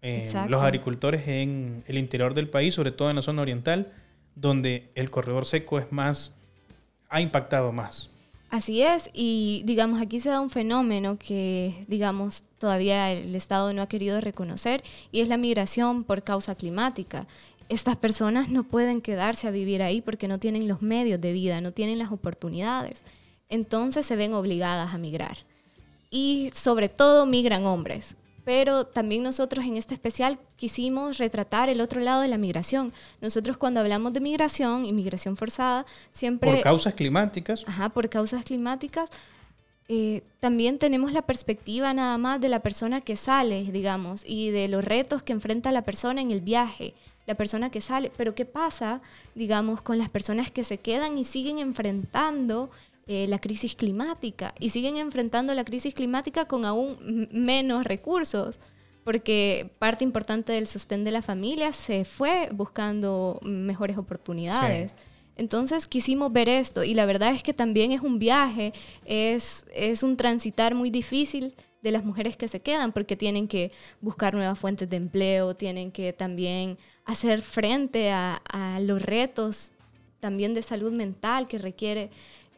eh, 0.01 0.29
los 0.49 0.61
agricultores 0.61 1.25
en 1.29 1.85
el 1.87 1.97
interior 1.97 2.33
del 2.33 2.49
país, 2.49 2.73
sobre 2.73 2.91
todo 2.91 3.09
en 3.09 3.15
la 3.15 3.21
zona 3.21 3.43
oriental, 3.43 3.93
donde 4.35 4.89
el 4.95 5.09
corredor 5.09 5.45
seco 5.45 5.79
es 5.79 5.93
más, 5.93 6.33
ha 7.07 7.21
impactado 7.21 7.71
más. 7.71 8.09
Así 8.49 8.81
es, 8.81 9.09
y 9.13 9.63
digamos, 9.65 10.01
aquí 10.01 10.19
se 10.19 10.29
da 10.29 10.41
un 10.41 10.49
fenómeno 10.49 11.17
que, 11.17 11.85
digamos, 11.87 12.43
todavía 12.59 13.11
el 13.11 13.35
Estado 13.35 13.71
no 13.71 13.81
ha 13.81 13.87
querido 13.87 14.19
reconocer, 14.19 14.83
y 15.13 15.21
es 15.21 15.29
la 15.29 15.37
migración 15.37 16.03
por 16.03 16.23
causa 16.23 16.55
climática. 16.55 17.25
Estas 17.69 17.97
personas 17.97 18.49
no 18.49 18.63
pueden 18.63 19.01
quedarse 19.01 19.47
a 19.47 19.51
vivir 19.51 19.81
ahí 19.81 20.01
porque 20.01 20.27
no 20.27 20.39
tienen 20.39 20.67
los 20.67 20.81
medios 20.81 21.19
de 21.19 21.33
vida, 21.33 21.59
no 21.61 21.71
tienen 21.71 21.99
las 21.99 22.11
oportunidades. 22.11 23.03
Entonces 23.49 24.05
se 24.05 24.15
ven 24.15 24.33
obligadas 24.33 24.93
a 24.93 24.97
migrar. 24.97 25.37
Y 26.09 26.51
sobre 26.53 26.89
todo 26.89 27.25
migran 27.25 27.65
hombres. 27.65 28.15
Pero 28.45 28.85
también 28.85 29.23
nosotros 29.23 29.65
en 29.65 29.75
este 29.75 29.93
especial 29.93 30.39
quisimos 30.55 31.17
retratar 31.17 31.67
el 31.67 31.81
otro 31.81 31.99
lado 31.99 32.21
de 32.21 32.29
la 32.29 32.37
migración. 32.37 32.93
Nosotros 33.19 33.57
cuando 33.57 33.81
hablamos 33.81 34.13
de 34.13 34.21
migración 34.21 34.85
y 34.85 34.93
migración 34.93 35.35
forzada, 35.35 35.85
siempre... 36.11 36.53
Por 36.53 36.61
causas 36.61 36.93
climáticas, 36.93 37.65
Ajá, 37.67 37.89
por 37.89 38.07
causas 38.07 38.45
climáticas. 38.45 39.09
Eh, 39.89 40.23
también 40.41 40.79
tenemos 40.79 41.13
la 41.13 41.21
perspectiva 41.21 41.93
nada 41.93 42.17
más 42.17 42.41
de 42.41 42.49
la 42.49 42.59
persona 42.59 42.99
que 42.99 43.15
sale, 43.15 43.63
digamos, 43.63 44.23
y 44.25 44.49
de 44.49 44.67
los 44.67 44.83
retos 44.83 45.23
que 45.23 45.31
enfrenta 45.31 45.71
la 45.71 45.83
persona 45.83 46.21
en 46.21 46.31
el 46.31 46.41
viaje, 46.41 46.93
la 47.25 47.35
persona 47.35 47.69
que 47.69 47.79
sale. 47.79 48.11
Pero 48.17 48.35
¿qué 48.35 48.45
pasa, 48.45 49.01
digamos, 49.33 49.81
con 49.81 49.97
las 49.97 50.09
personas 50.09 50.51
que 50.51 50.65
se 50.65 50.77
quedan 50.79 51.17
y 51.17 51.23
siguen 51.23 51.59
enfrentando 51.59 52.69
eh, 53.07 53.27
la 53.29 53.39
crisis 53.39 53.75
climática? 53.75 54.53
Y 54.59 54.69
siguen 54.69 54.97
enfrentando 54.97 55.53
la 55.53 55.63
crisis 55.63 55.93
climática 55.93 56.45
con 56.45 56.65
aún 56.65 57.29
menos 57.31 57.85
recursos, 57.85 58.59
porque 59.05 59.71
parte 59.79 60.03
importante 60.03 60.51
del 60.51 60.67
sostén 60.67 61.05
de 61.05 61.11
la 61.11 61.21
familia 61.21 61.71
se 61.71 62.03
fue 62.03 62.49
buscando 62.51 63.39
mejores 63.41 63.97
oportunidades. 63.97 64.95
Entonces 65.37 65.87
quisimos 65.87 66.31
ver 66.31 66.49
esto 66.49 66.83
y 66.83 66.93
la 66.93 67.05
verdad 67.05 67.33
es 67.33 67.43
que 67.43 67.53
también 67.53 67.91
es 67.91 68.01
un 68.01 68.19
viaje, 68.19 68.73
es, 69.05 69.65
es 69.73 70.03
un 70.03 70.17
transitar 70.17 70.75
muy 70.75 70.89
difícil 70.89 71.55
de 71.81 71.91
las 71.91 72.03
mujeres 72.03 72.35
que 72.35 72.47
se 72.47 72.59
quedan 72.59 72.91
porque 72.91 73.15
tienen 73.15 73.47
que 73.47 73.71
buscar 74.01 74.33
nuevas 74.33 74.57
fuentes 74.59 74.89
de 74.89 74.97
empleo, 74.97 75.55
tienen 75.55 75.91
que 75.91 76.11
también 76.11 76.77
hacer 77.05 77.41
frente 77.41 78.11
a, 78.11 78.41
a 78.49 78.79
los 78.79 79.01
retos 79.01 79.71
también 80.19 80.53
de 80.53 80.61
salud 80.61 80.91
mental 80.91 81.47
que 81.47 81.57
requiere 81.57 82.09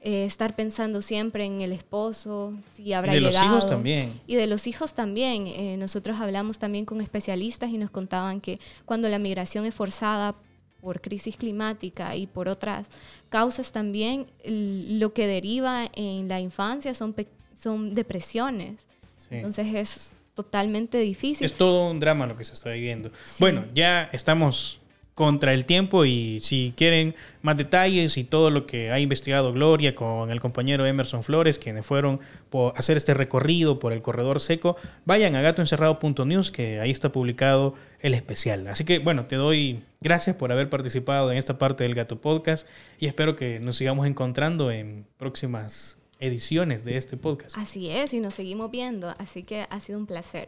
eh, 0.01 0.23
estar 0.23 0.55
pensando 0.55 1.01
siempre 1.01 1.45
en 1.45 1.59
el 1.59 1.73
esposo, 1.73 2.53
si 2.73 2.93
habrá 2.93 3.11
de 3.11 3.19
los 3.19 3.31
llegado. 3.31 3.57
hijos 3.57 3.69
también. 3.69 4.09
Y 4.27 4.35
de 4.35 4.47
los 4.47 4.65
hijos 4.65 4.93
también. 4.93 5.45
Eh, 5.47 5.75
nosotros 5.77 6.17
hablamos 6.21 6.57
también 6.57 6.85
con 6.85 7.01
especialistas 7.01 7.69
y 7.69 7.77
nos 7.77 7.91
contaban 7.91 8.39
que 8.39 8.61
cuando 8.85 9.09
la 9.09 9.19
migración 9.19 9.65
es 9.65 9.75
forzada 9.75 10.35
por 10.81 11.01
crisis 11.01 11.35
climática 11.35 12.15
y 12.15 12.27
por 12.27 12.47
otras 12.47 12.87
causas 13.29 13.71
también, 13.71 14.27
lo 14.45 15.11
que 15.11 15.27
deriva 15.27 15.89
en 15.93 16.27
la 16.27 16.39
infancia 16.39 16.93
son, 16.93 17.15
son 17.59 17.93
depresiones. 17.93 18.85
Sí. 19.17 19.35
Entonces 19.35 19.67
es 19.73 20.13
totalmente 20.33 20.97
difícil. 20.99 21.45
Es 21.45 21.53
todo 21.53 21.91
un 21.91 21.99
drama 21.99 22.25
lo 22.25 22.37
que 22.37 22.45
se 22.45 22.53
está 22.53 22.71
viviendo. 22.71 23.11
Bueno, 23.39 23.65
ya 23.73 24.09
estamos 24.13 24.78
contra 25.19 25.53
el 25.53 25.65
tiempo 25.65 26.05
y 26.05 26.39
si 26.39 26.73
quieren 26.77 27.13
más 27.41 27.57
detalles 27.57 28.17
y 28.17 28.23
todo 28.23 28.49
lo 28.51 28.65
que 28.65 28.89
ha 28.89 29.01
investigado 29.01 29.51
Gloria 29.51 29.93
con 29.93 30.31
el 30.31 30.39
compañero 30.39 30.85
Emerson 30.85 31.25
Flores, 31.25 31.59
quienes 31.59 31.85
fueron 31.85 32.21
por 32.49 32.71
hacer 32.77 32.95
este 32.95 33.13
recorrido 33.13 33.79
por 33.79 33.91
el 33.91 34.01
corredor 34.01 34.39
seco, 34.39 34.77
vayan 35.03 35.35
a 35.35 35.41
gatoencerrado.news 35.41 36.51
que 36.51 36.79
ahí 36.79 36.89
está 36.89 37.11
publicado 37.11 37.73
el 37.99 38.13
especial. 38.13 38.65
Así 38.69 38.85
que 38.85 38.99
bueno, 38.99 39.25
te 39.25 39.35
doy 39.35 39.83
gracias 39.99 40.37
por 40.37 40.53
haber 40.53 40.69
participado 40.69 41.33
en 41.33 41.37
esta 41.37 41.57
parte 41.57 41.83
del 41.83 41.95
Gato 41.95 42.21
Podcast 42.21 42.65
y 42.97 43.07
espero 43.07 43.35
que 43.35 43.59
nos 43.59 43.75
sigamos 43.75 44.07
encontrando 44.07 44.71
en 44.71 45.05
próximas 45.17 45.97
ediciones 46.21 46.85
de 46.85 46.95
este 46.95 47.17
podcast. 47.17 47.57
Así 47.57 47.89
es, 47.89 48.13
y 48.13 48.21
nos 48.21 48.35
seguimos 48.35 48.71
viendo. 48.71 49.13
Así 49.17 49.43
que 49.43 49.67
ha 49.69 49.81
sido 49.81 49.99
un 49.99 50.05
placer. 50.05 50.47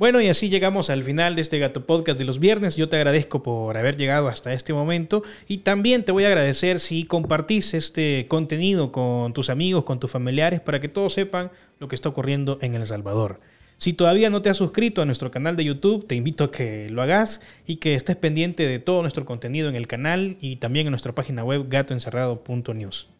Bueno, 0.00 0.18
y 0.22 0.28
así 0.28 0.48
llegamos 0.48 0.88
al 0.88 1.04
final 1.04 1.36
de 1.36 1.42
este 1.42 1.58
Gato 1.58 1.84
Podcast 1.84 2.18
de 2.18 2.24
los 2.24 2.38
viernes. 2.38 2.74
Yo 2.74 2.88
te 2.88 2.96
agradezco 2.96 3.42
por 3.42 3.76
haber 3.76 3.98
llegado 3.98 4.28
hasta 4.28 4.54
este 4.54 4.72
momento 4.72 5.22
y 5.46 5.58
también 5.58 6.06
te 6.06 6.12
voy 6.12 6.24
a 6.24 6.28
agradecer 6.28 6.80
si 6.80 7.04
compartís 7.04 7.74
este 7.74 8.24
contenido 8.26 8.92
con 8.92 9.34
tus 9.34 9.50
amigos, 9.50 9.84
con 9.84 10.00
tus 10.00 10.10
familiares, 10.10 10.60
para 10.60 10.80
que 10.80 10.88
todos 10.88 11.12
sepan 11.12 11.50
lo 11.78 11.88
que 11.88 11.96
está 11.96 12.08
ocurriendo 12.08 12.58
en 12.62 12.76
El 12.76 12.86
Salvador. 12.86 13.40
Si 13.76 13.92
todavía 13.92 14.30
no 14.30 14.40
te 14.40 14.48
has 14.48 14.56
suscrito 14.56 15.02
a 15.02 15.04
nuestro 15.04 15.30
canal 15.30 15.54
de 15.56 15.66
YouTube, 15.66 16.06
te 16.06 16.14
invito 16.14 16.44
a 16.44 16.50
que 16.50 16.88
lo 16.88 17.02
hagas 17.02 17.42
y 17.66 17.76
que 17.76 17.94
estés 17.94 18.16
pendiente 18.16 18.66
de 18.66 18.78
todo 18.78 19.02
nuestro 19.02 19.26
contenido 19.26 19.68
en 19.68 19.76
el 19.76 19.86
canal 19.86 20.38
y 20.40 20.56
también 20.56 20.86
en 20.86 20.92
nuestra 20.92 21.14
página 21.14 21.44
web 21.44 21.66
gatoencerrado.news. 21.68 23.19